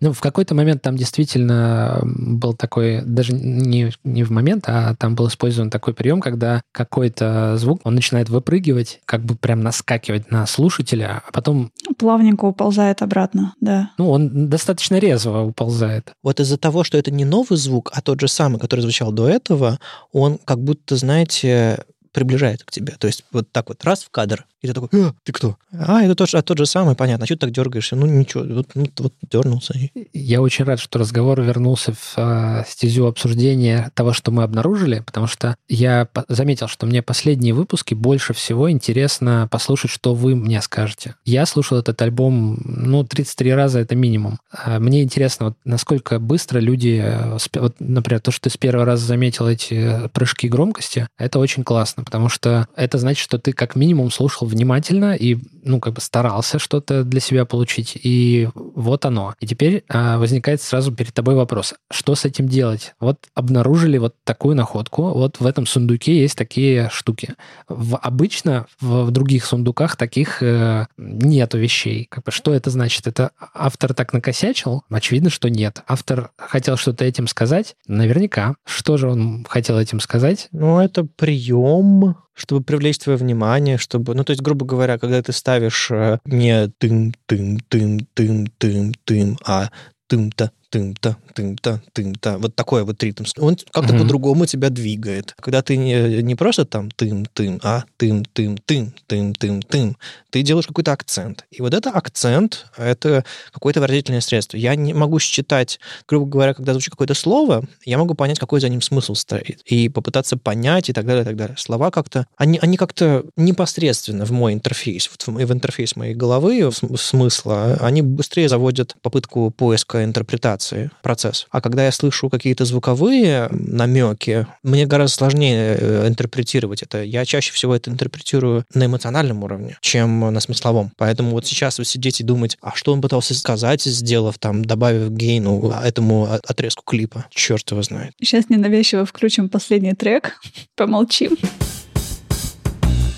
Ну, 0.00 0.12
в 0.12 0.20
какой-то 0.20 0.54
момент 0.54 0.82
там 0.82 0.96
действительно 0.96 2.00
был 2.04 2.54
такой, 2.54 3.02
даже 3.02 3.32
не, 3.32 3.92
не 4.04 4.24
в 4.24 4.30
момент, 4.30 4.64
а 4.66 4.94
там 4.96 5.14
был 5.14 5.28
использован 5.28 5.70
такой 5.70 5.94
прием, 5.96 6.20
когда 6.20 6.62
какой-то 6.72 7.56
звук, 7.56 7.80
он 7.84 7.94
начинает 7.94 8.28
выпрыгивать, 8.28 9.00
как 9.04 9.24
бы 9.24 9.34
прям 9.34 9.60
наскакивать 9.60 10.30
на 10.30 10.46
слушателя, 10.46 11.22
а 11.26 11.32
потом... 11.32 11.72
Плавненько 11.98 12.44
уползает 12.44 13.02
обратно, 13.02 13.54
да. 13.60 13.90
Ну, 13.98 14.10
он 14.10 14.48
достаточно 14.48 14.96
резво 14.98 15.40
уползает. 15.40 16.12
Вот 16.22 16.40
из-за 16.40 16.58
того, 16.58 16.84
что 16.84 16.98
это 16.98 17.10
не 17.10 17.24
новый 17.24 17.56
звук, 17.56 17.90
а 17.94 18.02
тот 18.02 18.20
же 18.20 18.28
самый, 18.28 18.60
который 18.60 18.80
звучал 18.80 19.12
до 19.12 19.28
этого, 19.28 19.78
он 20.12 20.38
как 20.44 20.62
будто, 20.62 20.96
знаете, 20.96 21.84
приближается 22.16 22.64
к 22.64 22.70
тебе. 22.70 22.94
То 22.98 23.08
есть 23.08 23.26
вот 23.30 23.52
так 23.52 23.68
вот 23.68 23.84
раз 23.84 24.02
в 24.02 24.08
кадр, 24.08 24.46
и 24.62 24.66
ты 24.66 24.72
такой, 24.72 24.88
а, 24.94 25.12
ты 25.22 25.32
кто? 25.32 25.58
А, 25.70 26.02
это 26.02 26.14
тот, 26.14 26.34
а 26.34 26.40
тот 26.40 26.56
же 26.56 26.64
самый, 26.64 26.94
понятно. 26.94 27.24
А 27.24 27.26
что 27.26 27.34
ты 27.34 27.40
так 27.40 27.50
дергаешься? 27.50 27.94
Ну, 27.94 28.06
ничего, 28.06 28.42
вот, 28.42 28.70
ну, 28.74 28.86
вот 28.96 29.12
дернулся. 29.30 29.74
Я 30.14 30.40
очень 30.40 30.64
рад, 30.64 30.80
что 30.80 30.98
разговор 30.98 31.42
вернулся 31.42 31.92
в 31.92 32.14
э, 32.16 32.64
стезю 32.66 33.06
обсуждения 33.06 33.90
того, 33.92 34.14
что 34.14 34.30
мы 34.30 34.44
обнаружили, 34.44 35.00
потому 35.00 35.26
что 35.26 35.56
я 35.68 36.08
заметил, 36.28 36.68
что 36.68 36.86
мне 36.86 37.02
последние 37.02 37.52
выпуски 37.52 37.92
больше 37.92 38.32
всего 38.32 38.70
интересно 38.70 39.46
послушать, 39.50 39.90
что 39.90 40.14
вы 40.14 40.36
мне 40.36 40.62
скажете. 40.62 41.16
Я 41.26 41.44
слушал 41.44 41.76
этот 41.76 42.00
альбом, 42.00 42.58
ну, 42.64 43.04
33 43.04 43.52
раза 43.52 43.80
это 43.80 43.94
минимум. 43.94 44.38
А 44.50 44.78
мне 44.78 45.02
интересно, 45.02 45.46
вот, 45.48 45.56
насколько 45.66 46.18
быстро 46.18 46.60
люди, 46.60 47.02
э, 47.04 47.36
вот, 47.60 47.76
например, 47.78 48.22
то, 48.22 48.30
что 48.30 48.44
ты 48.44 48.50
с 48.50 48.56
первого 48.56 48.86
раза 48.86 49.04
заметил 49.04 49.46
эти 49.46 50.08
прыжки 50.14 50.48
громкости, 50.48 51.06
это 51.18 51.38
очень 51.38 51.62
классно 51.62 52.05
потому 52.06 52.28
что 52.28 52.68
это 52.76 52.98
значит, 52.98 53.22
что 53.22 53.38
ты 53.38 53.52
как 53.52 53.74
минимум 53.74 54.12
слушал 54.12 54.46
внимательно 54.46 55.14
и, 55.14 55.38
ну, 55.64 55.80
как 55.80 55.94
бы 55.94 56.00
старался 56.00 56.60
что-то 56.60 57.02
для 57.02 57.20
себя 57.20 57.44
получить, 57.44 57.98
и 58.00 58.48
вот 58.54 59.04
оно. 59.04 59.34
И 59.40 59.46
теперь 59.46 59.84
а, 59.88 60.16
возникает 60.16 60.62
сразу 60.62 60.92
перед 60.92 61.12
тобой 61.12 61.34
вопрос, 61.34 61.74
что 61.90 62.14
с 62.14 62.24
этим 62.24 62.48
делать? 62.48 62.94
Вот 63.00 63.26
обнаружили 63.34 63.98
вот 63.98 64.14
такую 64.22 64.54
находку, 64.54 65.12
вот 65.12 65.40
в 65.40 65.46
этом 65.46 65.66
сундуке 65.66 66.18
есть 66.20 66.38
такие 66.38 66.88
штуки. 66.92 67.34
В, 67.68 67.96
обычно 67.96 68.66
в, 68.80 69.06
в 69.06 69.10
других 69.10 69.44
сундуках 69.44 69.96
таких 69.96 70.42
э, 70.44 70.86
нету 70.96 71.58
вещей. 71.58 72.06
Как 72.08 72.24
бы, 72.24 72.30
что 72.30 72.54
это 72.54 72.70
значит? 72.70 73.08
Это 73.08 73.32
автор 73.52 73.94
так 73.94 74.12
накосячил? 74.12 74.84
Очевидно, 74.88 75.30
что 75.30 75.50
нет. 75.50 75.82
Автор 75.88 76.30
хотел 76.38 76.76
что-то 76.76 77.04
этим 77.04 77.26
сказать? 77.26 77.74
Наверняка. 77.88 78.54
Что 78.64 78.96
же 78.96 79.10
он 79.10 79.44
хотел 79.48 79.76
этим 79.76 79.98
сказать? 79.98 80.48
Ну, 80.52 80.78
это 80.78 81.04
прием 81.04 81.95
чтобы 82.34 82.62
привлечь 82.62 82.98
твое 82.98 83.18
внимание, 83.18 83.78
чтобы, 83.78 84.14
ну, 84.14 84.24
то 84.24 84.32
есть, 84.32 84.42
грубо 84.42 84.66
говоря, 84.66 84.98
когда 84.98 85.22
ты 85.22 85.32
ставишь 85.32 85.90
э, 85.90 86.18
не 86.24 86.68
тым-тым-тым-тым-тым, 86.78 89.38
а 89.44 89.70
тым-то, 90.08 90.50
тым-то, 90.76 91.16
тым-то, 91.32 91.80
тым-то. 91.94 92.38
Вот 92.38 92.54
такой 92.54 92.84
вот 92.84 93.02
ритм. 93.02 93.24
Он 93.38 93.56
как-то 93.70 93.94
mm-hmm. 93.94 93.98
по-другому 93.98 94.44
тебя 94.44 94.68
двигает. 94.68 95.34
Когда 95.40 95.62
ты 95.62 95.78
не, 95.78 96.22
не 96.22 96.34
просто 96.34 96.66
там 96.66 96.90
тым-тым, 96.90 97.60
а 97.62 97.84
тым-тым-тым, 97.96 98.92
тым-тым-тым, 99.06 99.96
ты 100.28 100.42
делаешь 100.42 100.66
какой-то 100.66 100.92
акцент. 100.92 101.46
И 101.50 101.62
вот 101.62 101.72
это 101.72 101.88
акцент, 101.88 102.66
это 102.76 103.24
какое-то 103.52 103.80
выразительное 103.80 104.20
средство. 104.20 104.58
Я 104.58 104.74
не 104.74 104.92
могу 104.92 105.18
считать, 105.18 105.80
грубо 106.06 106.26
говоря, 106.26 106.52
когда 106.52 106.72
звучит 106.72 106.90
какое-то 106.90 107.14
слово, 107.14 107.64
я 107.86 107.96
могу 107.96 108.12
понять, 108.12 108.38
какой 108.38 108.60
за 108.60 108.68
ним 108.68 108.82
смысл 108.82 109.14
стоит. 109.14 109.62
И 109.64 109.88
попытаться 109.88 110.36
понять 110.36 110.90
и 110.90 110.92
так 110.92 111.06
далее, 111.06 111.22
и 111.22 111.24
так 111.24 111.36
далее. 111.36 111.56
Слова 111.56 111.90
как-то, 111.90 112.26
они, 112.36 112.58
они 112.60 112.76
как-то 112.76 113.24
непосредственно 113.36 114.26
в 114.26 114.30
мой 114.30 114.52
интерфейс, 114.52 115.06
в, 115.06 115.26
в 115.26 115.52
интерфейс 115.52 115.96
моей 115.96 116.14
головы, 116.14 116.68
в 116.68 116.96
смысла, 116.98 117.78
они 117.80 118.02
быстрее 118.02 118.50
заводят 118.50 118.94
попытку 119.00 119.50
поиска 119.50 120.04
интерпретации, 120.04 120.65
процесс. 121.02 121.46
А 121.50 121.60
когда 121.60 121.84
я 121.84 121.92
слышу 121.92 122.28
какие-то 122.28 122.64
звуковые 122.64 123.48
намеки, 123.50 124.46
мне 124.62 124.86
гораздо 124.86 125.16
сложнее 125.16 125.76
э, 125.78 126.08
интерпретировать 126.08 126.82
это. 126.82 127.02
Я 127.02 127.24
чаще 127.24 127.52
всего 127.52 127.74
это 127.74 127.90
интерпретирую 127.90 128.64
на 128.74 128.86
эмоциональном 128.86 129.42
уровне, 129.42 129.76
чем 129.80 130.20
на 130.20 130.40
смысловом. 130.40 130.92
Поэтому 130.96 131.30
вот 131.30 131.46
сейчас 131.46 131.78
вот 131.78 131.86
сидеть 131.86 132.20
и 132.20 132.24
думать, 132.24 132.56
а 132.60 132.74
что 132.74 132.92
он 132.92 133.00
пытался 133.00 133.34
сказать, 133.34 133.82
сделав 133.82 134.38
там, 134.38 134.64
добавив 134.64 135.10
гейну 135.10 135.70
этому 135.70 136.28
отрезку 136.30 136.82
клипа, 136.84 137.26
черт 137.30 137.70
его 137.70 137.82
знает. 137.82 138.12
Сейчас 138.20 138.48
ненавязчиво 138.48 139.04
включим 139.06 139.48
последний 139.48 139.94
трек, 139.94 140.40
помолчим. 140.76 141.36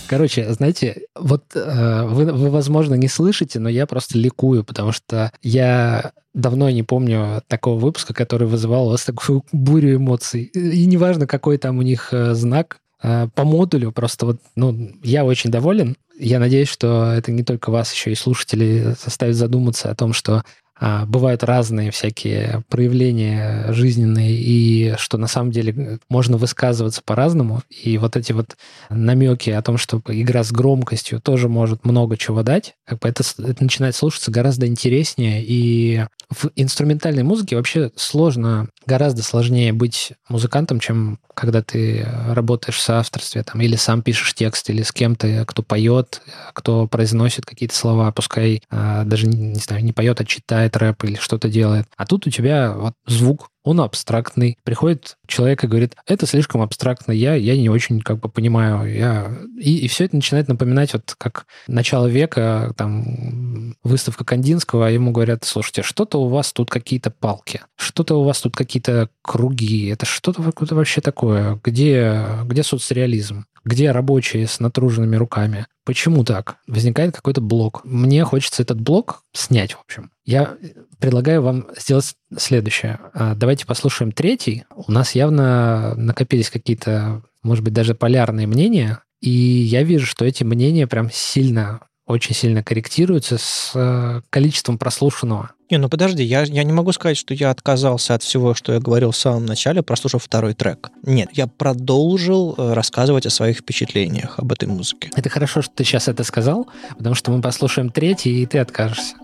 Короче, 0.09 0.51
знаете, 0.55 1.03
вот 1.15 1.45
э, 1.55 2.05
вы, 2.07 2.33
вы, 2.33 2.51
возможно, 2.51 2.95
не 2.95 3.09
слышите, 3.09 3.61
но 3.61 3.69
я 3.69 3.87
просто 3.87 4.19
ликую, 4.19 4.65
потому 4.65 4.91
что 4.91 5.31
я 5.43 6.13
давно 6.33 6.71
не 6.71 6.83
помню 6.83 7.43
такого 7.47 7.79
выпуска, 7.79 8.15
который 8.15 8.49
вызывал 8.49 8.87
у 8.87 8.91
вас 8.91 9.05
такую 9.05 9.45
бурю 9.53 9.97
эмоций. 9.97 10.45
И 10.45 10.87
неважно, 10.87 11.27
какой 11.27 11.59
там 11.59 11.79
у 11.79 11.83
них 11.83 12.09
э, 12.13 12.33
знак, 12.35 12.79
э, 13.03 13.29
по 13.35 13.45
модулю 13.45 13.93
просто 13.93 14.25
вот, 14.25 14.41
ну, 14.57 14.93
я 15.03 15.27
очень 15.27 15.51
доволен. 15.51 15.97
Я 16.19 16.39
надеюсь, 16.41 16.69
что 16.69 17.13
это 17.13 17.31
не 17.31 17.45
только 17.45 17.71
вас, 17.71 17.93
еще 17.93 18.11
и 18.11 18.17
слушатели 18.17 18.97
заставит 19.05 19.37
задуматься 19.37 19.91
о 19.91 19.95
том, 19.95 20.15
что 20.15 20.43
бывают 20.81 21.43
разные 21.45 21.91
всякие 21.91 22.63
проявления 22.69 23.73
жизненные, 23.73 24.33
и 24.33 24.95
что 24.97 25.19
на 25.19 25.27
самом 25.27 25.51
деле 25.51 25.99
можно 26.09 26.37
высказываться 26.37 27.03
по-разному. 27.05 27.63
И 27.69 27.99
вот 27.99 28.17
эти 28.17 28.33
вот 28.33 28.57
намеки 28.91 29.51
о 29.51 29.63
том, 29.63 29.77
что 29.77 30.01
игра 30.07 30.45
с 30.45 30.53
громкостью 30.53 31.21
тоже 31.21 31.49
может 31.49 31.85
много 31.85 32.17
чего 32.17 32.43
дать, 32.43 32.75
как 32.87 33.01
бы 33.01 33.09
это, 33.09 33.23
это 33.39 33.63
начинает 33.63 33.97
слушаться 33.97 34.31
гораздо 34.31 34.67
интереснее. 34.67 35.45
И 35.45 36.05
в 36.31 36.51
инструментальной 36.57 37.23
музыке 37.23 37.57
вообще 37.57 37.91
сложно, 37.97 38.69
гораздо 38.89 39.23
сложнее 39.23 39.73
быть 39.73 40.15
музыкантом, 40.29 40.81
чем 40.81 41.21
когда 41.35 41.63
ты 41.63 42.09
работаешь 42.29 42.77
в 42.77 42.81
соавторстве, 42.81 43.45
там, 43.45 43.61
или 43.61 43.77
сам 43.77 44.03
пишешь 44.03 44.35
текст, 44.35 44.71
или 44.71 44.83
с 44.83 44.91
кем-то, 44.91 45.45
кто 45.47 45.63
поет, 45.63 46.23
кто 46.55 46.89
произносит 46.89 47.45
какие-то 47.45 47.77
слова, 47.77 48.11
пускай 48.11 48.63
а, 48.71 49.05
даже, 49.05 49.29
не 49.29 49.61
знаю, 49.61 49.85
не 49.85 49.93
поет, 49.93 50.21
а 50.21 50.25
читает 50.25 50.77
рэп 50.77 51.05
или 51.05 51.17
что-то 51.17 51.49
делает. 51.49 51.87
А 51.97 52.07
тут 52.07 52.27
у 52.27 52.31
тебя 52.31 52.73
вот 52.73 52.95
звук, 53.07 53.51
он 53.65 53.81
абстрактный. 53.81 54.57
Приходит 54.65 55.17
человек 55.27 55.65
и 55.65 55.67
говорит, 55.67 55.97
это 56.07 56.27
слишком 56.27 56.63
абстрактно, 56.63 57.13
я, 57.13 57.35
я 57.35 57.57
не 57.57 57.69
очень 57.69 58.01
как 58.01 58.21
бы 58.21 58.29
понимаю. 58.29 58.93
Я... 58.93 59.39
И, 59.59 59.79
и 59.79 59.89
все 59.89 60.05
это 60.05 60.17
начинает 60.17 60.49
напоминать 60.49 60.93
вот 60.93 61.15
как 61.19 61.47
начало 61.67 62.07
века, 62.07 62.73
там, 62.77 63.77
выставка 63.83 64.25
Кандинского, 64.25 64.87
а 64.87 64.91
ему 64.91 65.13
говорят, 65.13 65.45
слушайте, 65.45 65.83
что-то 65.83 66.19
у 66.19 66.29
вас 66.29 66.53
тут 66.53 66.71
какие-то 66.71 67.11
палки, 67.11 67.61
что-то 67.77 68.21
у 68.21 68.25
вас 68.25 68.41
тут 68.41 68.57
какие-то 68.57 69.11
круги, 69.23 69.89
это 69.89 70.07
что-то 70.07 70.43
вообще 70.43 71.01
такое, 71.01 71.61
где, 71.63 72.27
где 72.45 72.63
соцреализм? 72.63 73.45
Где 73.65 73.91
рабочие 73.91 74.47
с 74.47 74.61
натруженными 74.61 75.17
руками. 75.17 75.67
Почему 75.85 76.25
так? 76.25 76.59
Возникает 76.67 77.15
какой-то 77.15 77.41
блок. 77.41 77.83
Мне 77.85 78.25
хочется 78.25 78.63
этот 78.63 78.81
блок 78.81 79.23
снять, 79.33 79.73
в 79.73 79.81
общем. 79.81 80.11
Я 80.25 80.57
предлагаю 80.99 81.43
вам 81.43 81.67
сделать 81.77 82.15
следующее. 82.37 82.99
А, 83.15 83.35
давайте 83.35 83.67
послушаем 83.67 84.13
третий. 84.13 84.65
У 84.75 84.93
нас 84.93 85.15
явно 85.15 85.95
накопились 85.97 86.51
какие-то, 86.51 87.23
может 87.43 87.65
быть, 87.65 87.73
даже 87.73 87.95
полярные 87.95 88.47
мнения, 88.47 89.01
и 89.21 89.31
я 89.31 89.83
вижу, 89.83 90.07
что 90.07 90.25
эти 90.25 90.45
мнения 90.45 90.87
прям 90.87 91.11
сильно 91.11 91.81
очень 92.09 92.35
сильно 92.35 92.63
корректируется 92.63 93.39
с 93.39 93.73
э, 93.75 94.23
количеством 94.31 94.79
прослушанного. 94.79 95.51
Не, 95.71 95.77
ну 95.77 95.91
подожди, 95.91 96.25
я, 96.25 96.43
я 96.43 96.65
не 96.65 96.73
могу 96.73 96.93
сказать, 96.93 97.19
что 97.19 97.35
я 97.35 97.51
отказался 97.51 98.15
от 98.15 98.23
всего, 98.23 98.55
что 98.55 98.73
я 98.73 98.81
говорил 98.81 99.11
в 99.11 99.17
самом 99.17 99.45
начале, 99.45 99.83
прослушав 99.83 100.25
второй 100.25 100.55
трек. 100.55 100.91
Нет, 101.03 101.29
я 101.35 101.47
продолжил 101.47 102.55
э, 102.57 102.73
рассказывать 102.73 103.27
о 103.27 103.31
своих 103.31 103.59
впечатлениях 103.59 104.39
об 104.39 104.51
этой 104.51 104.67
музыке. 104.67 105.11
Это 105.15 105.29
хорошо, 105.29 105.61
что 105.61 105.75
ты 105.75 105.85
сейчас 105.85 106.09
это 106.09 106.25
сказал, 106.25 106.67
потому 106.97 107.15
что 107.15 107.31
мы 107.31 107.43
послушаем 107.43 107.91
третий, 107.91 108.43
и 108.43 108.47
ты 108.47 108.59
откажешься. 108.59 109.15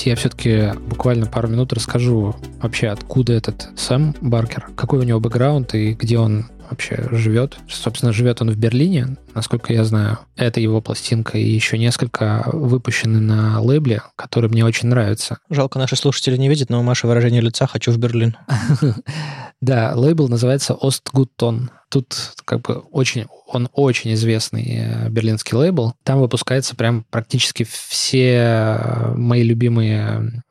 Давайте 0.00 0.10
я 0.12 0.16
все-таки 0.16 0.80
буквально 0.88 1.26
пару 1.26 1.48
минут 1.48 1.74
расскажу 1.74 2.34
вообще, 2.62 2.88
откуда 2.88 3.34
этот 3.34 3.68
Сэм 3.76 4.16
Баркер, 4.22 4.70
какой 4.74 5.00
у 5.00 5.02
него 5.02 5.20
бэкграунд 5.20 5.74
и 5.74 5.92
где 5.92 6.18
он 6.18 6.46
вообще 6.70 7.06
живет. 7.10 7.58
Собственно, 7.68 8.10
живет 8.10 8.40
он 8.40 8.50
в 8.50 8.56
Берлине, 8.56 9.18
насколько 9.34 9.74
я 9.74 9.84
знаю. 9.84 10.18
Это 10.36 10.58
его 10.58 10.80
пластинка, 10.80 11.36
и 11.36 11.46
еще 11.46 11.76
несколько 11.76 12.44
выпущены 12.50 13.20
на 13.20 13.60
лейбле, 13.60 14.00
которые 14.16 14.50
мне 14.50 14.64
очень 14.64 14.88
нравятся. 14.88 15.40
Жалко, 15.50 15.78
наши 15.78 15.96
слушатели 15.96 16.38
не 16.38 16.48
видят, 16.48 16.70
но 16.70 16.80
у 16.80 16.82
Маши 16.82 17.06
выражение 17.06 17.42
лица 17.42 17.66
«хочу 17.66 17.92
в 17.92 17.98
Берлин». 17.98 18.38
Да, 19.60 19.92
лейбл 19.94 20.28
называется 20.28 20.74
Остгуттон. 20.74 21.70
Тут 21.90 22.34
как 22.44 22.62
бы 22.62 22.76
очень, 22.92 23.26
он 23.46 23.68
очень 23.74 24.14
известный 24.14 24.78
э, 24.78 25.08
берлинский 25.10 25.56
лейбл. 25.56 25.94
Там 26.02 26.20
выпускается 26.20 26.76
прям 26.76 27.04
практически 27.10 27.66
все 27.68 29.12
мои 29.16 29.42
любимые 29.42 30.42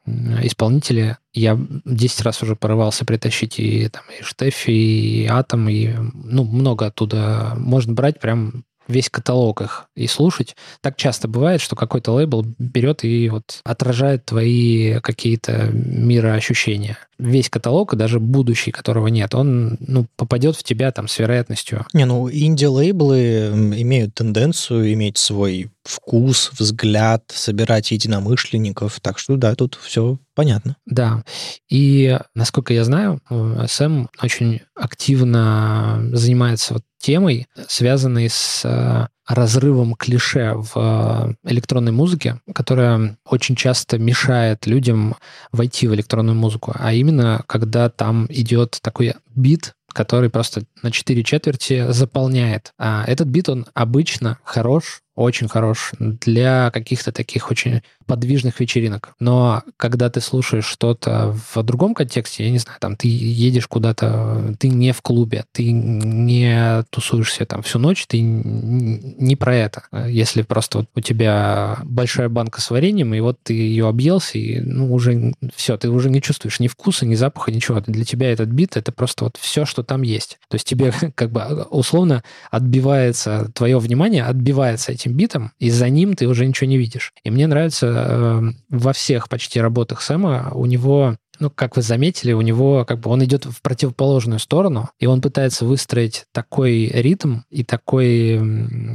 исполнители. 0.43 1.17
Я 1.33 1.57
10 1.85 2.21
раз 2.21 2.43
уже 2.43 2.55
порывался 2.55 3.05
притащить 3.05 3.59
и, 3.59 3.87
там, 3.87 4.03
и 4.19 4.21
Штефи, 4.21 4.71
и 4.71 5.25
Атом, 5.27 5.69
и 5.69 5.93
ну, 6.13 6.43
много 6.43 6.87
оттуда 6.87 7.53
можно 7.55 7.93
брать 7.93 8.19
прям 8.19 8.65
весь 8.89 9.10
каталог 9.10 9.62
их 9.62 9.86
и 9.95 10.08
слушать. 10.08 10.56
Так 10.82 10.97
часто 10.97 11.28
бывает, 11.28 11.62
что 11.62 11.75
какой-то 11.75 12.12
лейбл 12.12 12.45
берет 12.58 13.04
и 13.04 13.30
вот 13.30 13.62
отражает 13.63 14.25
твои 14.25 14.99
какие-то 14.99 15.69
мироощущения 15.71 16.97
весь 17.19 17.49
каталог, 17.49 17.95
даже 17.95 18.19
будущий, 18.19 18.71
которого 18.71 19.08
нет, 19.08 19.36
он 19.36 19.78
ну, 19.82 20.08
попадет 20.15 20.56
в 20.56 20.63
тебя 20.63 20.91
там 20.91 21.08
с 21.08 21.19
вероятностью. 21.19 21.86
Не, 21.93 22.06
ну 22.06 22.30
инди-лейблы 22.32 23.52
имеют 23.78 24.15
тенденцию 24.15 24.93
иметь 24.93 25.17
свой 25.17 25.69
вкус, 25.89 26.52
взгляд, 26.58 27.23
собирать 27.34 27.91
единомышленников. 27.91 28.99
Так 28.99 29.17
что 29.17 29.36
да, 29.36 29.56
тут 29.56 29.78
все 29.82 30.19
понятно. 30.36 30.78
Да. 30.86 31.23
И, 31.67 32.17
насколько 32.36 32.73
я 32.73 32.84
знаю, 32.84 33.21
Сэм 33.67 34.10
очень 34.21 34.62
активно 34.75 36.10
занимается 36.13 36.75
вот 36.75 36.84
темой, 36.99 37.47
связанной 37.67 38.30
с 38.30 38.62
э, 38.65 39.08
разрывом 39.28 39.95
клише 39.95 40.54
в 40.56 40.71
э, 40.75 41.49
электронной 41.49 41.91
музыке, 41.91 42.41
которая 42.54 43.17
очень 43.25 43.56
часто 43.56 43.97
мешает 43.97 44.67
людям 44.67 45.15
войти 45.52 45.88
в 45.88 45.95
электронную 45.95 46.36
музыку, 46.36 46.73
а 46.78 46.93
именно 46.93 47.43
когда 47.47 47.89
там 47.89 48.28
идет 48.30 48.80
такой 48.82 49.13
бит, 49.34 49.75
который 49.93 50.30
просто 50.30 50.63
на 50.82 50.91
4 50.91 51.23
четверти 51.23 51.91
заполняет. 51.91 52.73
А 52.78 53.04
этот 53.06 53.28
бит, 53.28 53.49
он 53.49 53.65
обычно 53.73 54.38
хорош, 54.43 55.02
очень 55.19 55.49
хорош 55.49 55.91
для 55.99 56.71
каких-то 56.71 57.12
таких 57.12 57.51
очень 57.51 57.82
подвижных 58.05 58.60
вечеринок. 58.60 59.13
Но 59.19 59.63
когда 59.77 60.10
ты 60.10 60.21
слушаешь 60.21 60.65
что-то 60.65 61.38
в 61.53 61.62
другом 61.62 61.93
контексте, 61.93 62.45
я 62.45 62.51
не 62.51 62.58
знаю, 62.58 62.79
там 62.79 62.95
ты 62.95 63.08
едешь 63.08 63.67
куда-то, 63.67 64.55
ты 64.60 64.69
не 64.69 64.93
в 64.93 65.01
клубе, 65.01 65.45
ты 65.51 65.71
не 65.71 66.84
тусуешься 66.89 67.45
там 67.45 67.62
всю 67.62 67.79
ночь, 67.79 68.08
ты 68.08 68.21
не 68.21 69.36
про 69.36 69.55
это. 69.55 69.84
Если 70.08 70.41
просто 70.41 70.79
вот 70.79 70.88
у 70.95 71.01
тебя 71.01 71.77
большая 71.84 72.29
банка 72.29 72.62
с 72.62 72.71
вареньем, 72.71 73.13
и 73.13 73.19
вот 73.19 73.38
ты 73.43 73.53
ее 73.53 73.88
объелся, 73.88 74.38
и 74.38 74.60
ну 74.62 74.91
уже 74.93 75.34
все, 75.53 75.77
ты 75.77 75.89
уже 75.89 76.10
не 76.10 76.21
чувствуешь 76.21 76.60
ни 76.60 76.67
вкуса, 76.67 77.05
ни 77.05 77.15
запаха, 77.15 77.51
ничего. 77.51 77.79
Для 77.82 78.05
тебя 78.05 78.32
этот 78.32 78.49
бит— 78.49 78.69
это 78.77 78.91
просто 78.91 79.25
вот 79.25 79.38
все, 79.38 79.65
что 79.65 79.84
там 79.84 80.01
есть. 80.01 80.39
То 80.47 80.55
есть 80.55 80.65
тебе 80.65 80.93
как 81.15 81.32
бы 81.32 81.43
условно 81.69 82.23
отбивается, 82.49 83.51
твое 83.53 83.77
внимание 83.77 84.23
отбивается 84.23 84.93
этим 84.93 85.08
битом, 85.15 85.51
и 85.59 85.69
за 85.69 85.89
ним 85.89 86.15
ты 86.15 86.27
уже 86.27 86.45
ничего 86.45 86.69
не 86.69 86.77
видишь. 86.77 87.13
И 87.23 87.29
мне 87.29 87.47
нравится 87.47 87.87
э, 87.87 88.41
во 88.69 88.93
всех 88.93 89.29
почти 89.29 89.59
работах 89.59 90.01
Сэма 90.01 90.51
у 90.53 90.65
него 90.65 91.15
ну, 91.39 91.49
как 91.49 91.75
вы 91.75 91.81
заметили, 91.81 92.33
у 92.33 92.41
него 92.41 92.85
как 92.85 92.99
бы 92.99 93.09
он 93.09 93.23
идет 93.23 93.45
в 93.45 93.61
противоположную 93.61 94.39
сторону, 94.39 94.89
и 94.99 95.05
он 95.05 95.21
пытается 95.21 95.65
выстроить 95.65 96.25
такой 96.33 96.87
ритм 96.87 97.39
и 97.49 97.63
такой, 97.63 98.41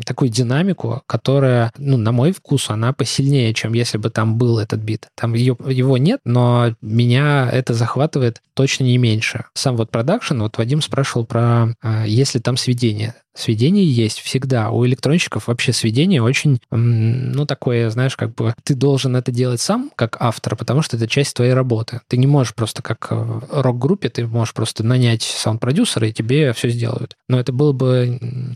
такую 0.05 0.29
динамику, 0.31 1.03
которая, 1.07 1.73
ну, 1.79 1.97
на 1.97 2.13
мой 2.13 2.33
вкус, 2.33 2.71
она 2.71 2.93
посильнее, 2.93 3.55
чем 3.55 3.73
если 3.73 3.99
бы 3.99 4.11
там 4.11 4.37
был 4.37 4.59
этот 4.59 4.81
бит. 4.81 5.09
Там 5.15 5.35
ее, 5.35 5.57
его 5.67 5.97
нет, 5.97 6.21
но 6.25 6.75
меня 6.81 7.49
это 7.51 7.75
захватывает 7.75 8.43
точно 8.55 8.85
не 8.85 8.99
меньше. 8.99 9.47
Сам 9.55 9.77
вот 9.77 9.91
продакшн, 9.91 10.41
вот 10.41 10.59
Вадим 10.59 10.83
спрашивал 10.83 11.27
про, 11.27 11.75
а, 11.83 12.05
есть 12.07 12.35
ли 12.35 12.41
там 12.41 12.57
сведения. 12.57 13.15
Сведения 13.37 13.85
есть 13.85 14.21
всегда. 14.21 14.71
У 14.71 14.87
электронщиков 14.87 15.49
вообще 15.49 15.73
сведение 15.73 16.23
очень, 16.23 16.61
ну, 16.71 17.47
такое, 17.47 17.91
знаешь, 17.91 18.17
как 18.17 18.35
бы 18.35 18.55
ты 18.63 18.75
должен 18.75 19.17
это 19.17 19.33
делать 19.33 19.61
сам, 19.61 19.91
как 19.97 20.17
автор, 20.21 20.57
потому 20.57 20.83
что 20.83 20.97
это 20.97 21.09
часть 21.09 21.35
твоей 21.35 21.53
работы. 21.53 22.01
Ты 22.09 22.17
не 22.17 22.27
можешь 22.27 22.55
просто, 22.55 22.83
как 22.83 23.11
в 23.11 23.45
рок-группе, 23.51 24.09
ты 24.09 24.27
можешь 24.27 24.55
просто 24.55 24.85
нанять 24.85 25.23
саунд-продюсера, 25.23 26.09
и 26.09 26.13
тебе 26.13 26.53
все 26.53 26.69
сделают. 26.69 27.17
Но 27.29 27.41
это 27.41 27.53
было 27.53 27.73
бы, 27.73 28.55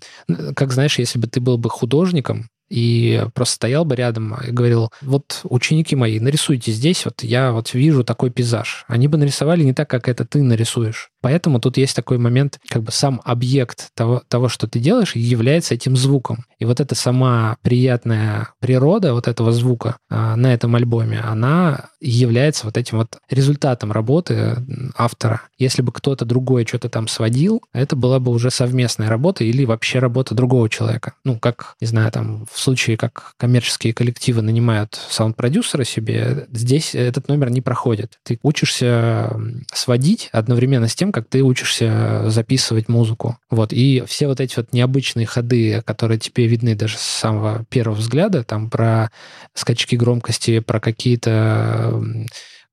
как 0.54 0.72
знаешь, 0.72 0.98
если 0.98 1.18
бы 1.18 1.26
ты 1.26 1.40
был 1.40 1.58
бы 1.58 1.68
художником, 1.70 2.48
и 2.68 3.24
просто 3.34 3.54
стоял 3.54 3.84
бы 3.84 3.96
рядом 3.96 4.34
и 4.46 4.50
говорил, 4.50 4.90
вот 5.00 5.40
ученики 5.44 5.96
мои, 5.96 6.20
нарисуйте 6.20 6.70
здесь, 6.70 7.04
вот 7.06 7.22
я 7.22 7.52
вот 7.52 7.72
вижу 7.72 8.04
такой 8.04 8.30
пейзаж. 8.30 8.84
Они 8.88 9.08
бы 9.08 9.16
нарисовали 9.16 9.64
не 9.64 9.72
так, 9.72 9.88
как 9.88 10.06
это 10.08 10.26
ты 10.26 10.42
нарисуешь. 10.42 11.10
Поэтому 11.20 11.60
тут 11.60 11.76
есть 11.76 11.96
такой 11.96 12.18
момент, 12.18 12.58
как 12.68 12.82
бы 12.82 12.92
сам 12.92 13.20
объект 13.24 13.90
того, 13.94 14.22
того, 14.28 14.48
что 14.48 14.68
ты 14.68 14.78
делаешь, 14.78 15.16
является 15.16 15.74
этим 15.74 15.96
звуком. 15.96 16.44
И 16.58 16.64
вот 16.64 16.80
эта 16.80 16.94
сама 16.94 17.56
приятная 17.62 18.50
природа 18.60 19.14
вот 19.14 19.28
этого 19.28 19.52
звука 19.52 19.96
а, 20.08 20.36
на 20.36 20.52
этом 20.52 20.74
альбоме, 20.74 21.20
она 21.20 21.90
является 22.00 22.66
вот 22.66 22.76
этим 22.76 22.98
вот 22.98 23.18
результатом 23.28 23.92
работы 23.92 24.56
автора. 24.96 25.42
Если 25.58 25.82
бы 25.82 25.92
кто-то 25.92 26.24
другой 26.24 26.66
что-то 26.66 26.88
там 26.88 27.08
сводил, 27.08 27.62
это 27.72 27.96
была 27.96 28.18
бы 28.20 28.30
уже 28.30 28.50
совместная 28.50 29.08
работа 29.08 29.44
или 29.44 29.64
вообще 29.64 29.98
работа 29.98 30.34
другого 30.34 30.68
человека. 30.68 31.14
Ну, 31.24 31.38
как, 31.38 31.76
не 31.80 31.86
знаю, 31.86 32.10
там 32.12 32.46
в 32.50 32.58
случае, 32.58 32.96
как 32.96 33.32
коммерческие 33.36 33.92
коллективы 33.92 34.42
нанимают 34.42 34.98
саунд-продюсера 35.10 35.84
себе, 35.84 36.46
здесь 36.52 36.94
этот 36.94 37.28
номер 37.28 37.50
не 37.50 37.60
проходит. 37.60 38.18
Ты 38.22 38.38
учишься 38.42 39.36
сводить 39.72 40.28
одновременно 40.32 40.88
с 40.88 40.94
тем, 40.94 41.12
как 41.18 41.28
ты 41.28 41.42
учишься 41.42 42.30
записывать 42.30 42.88
музыку. 42.88 43.38
Вот. 43.50 43.72
И 43.72 44.04
все 44.06 44.28
вот 44.28 44.40
эти 44.40 44.54
вот 44.56 44.72
необычные 44.72 45.26
ходы, 45.26 45.82
которые 45.84 46.18
тебе 46.18 46.46
видны 46.46 46.76
даже 46.76 46.96
с 46.96 47.02
самого 47.02 47.64
первого 47.70 47.96
взгляда, 47.96 48.44
там 48.44 48.70
про 48.70 49.10
скачки 49.52 49.96
громкости, 49.96 50.60
про 50.60 50.78
какие-то 50.78 52.00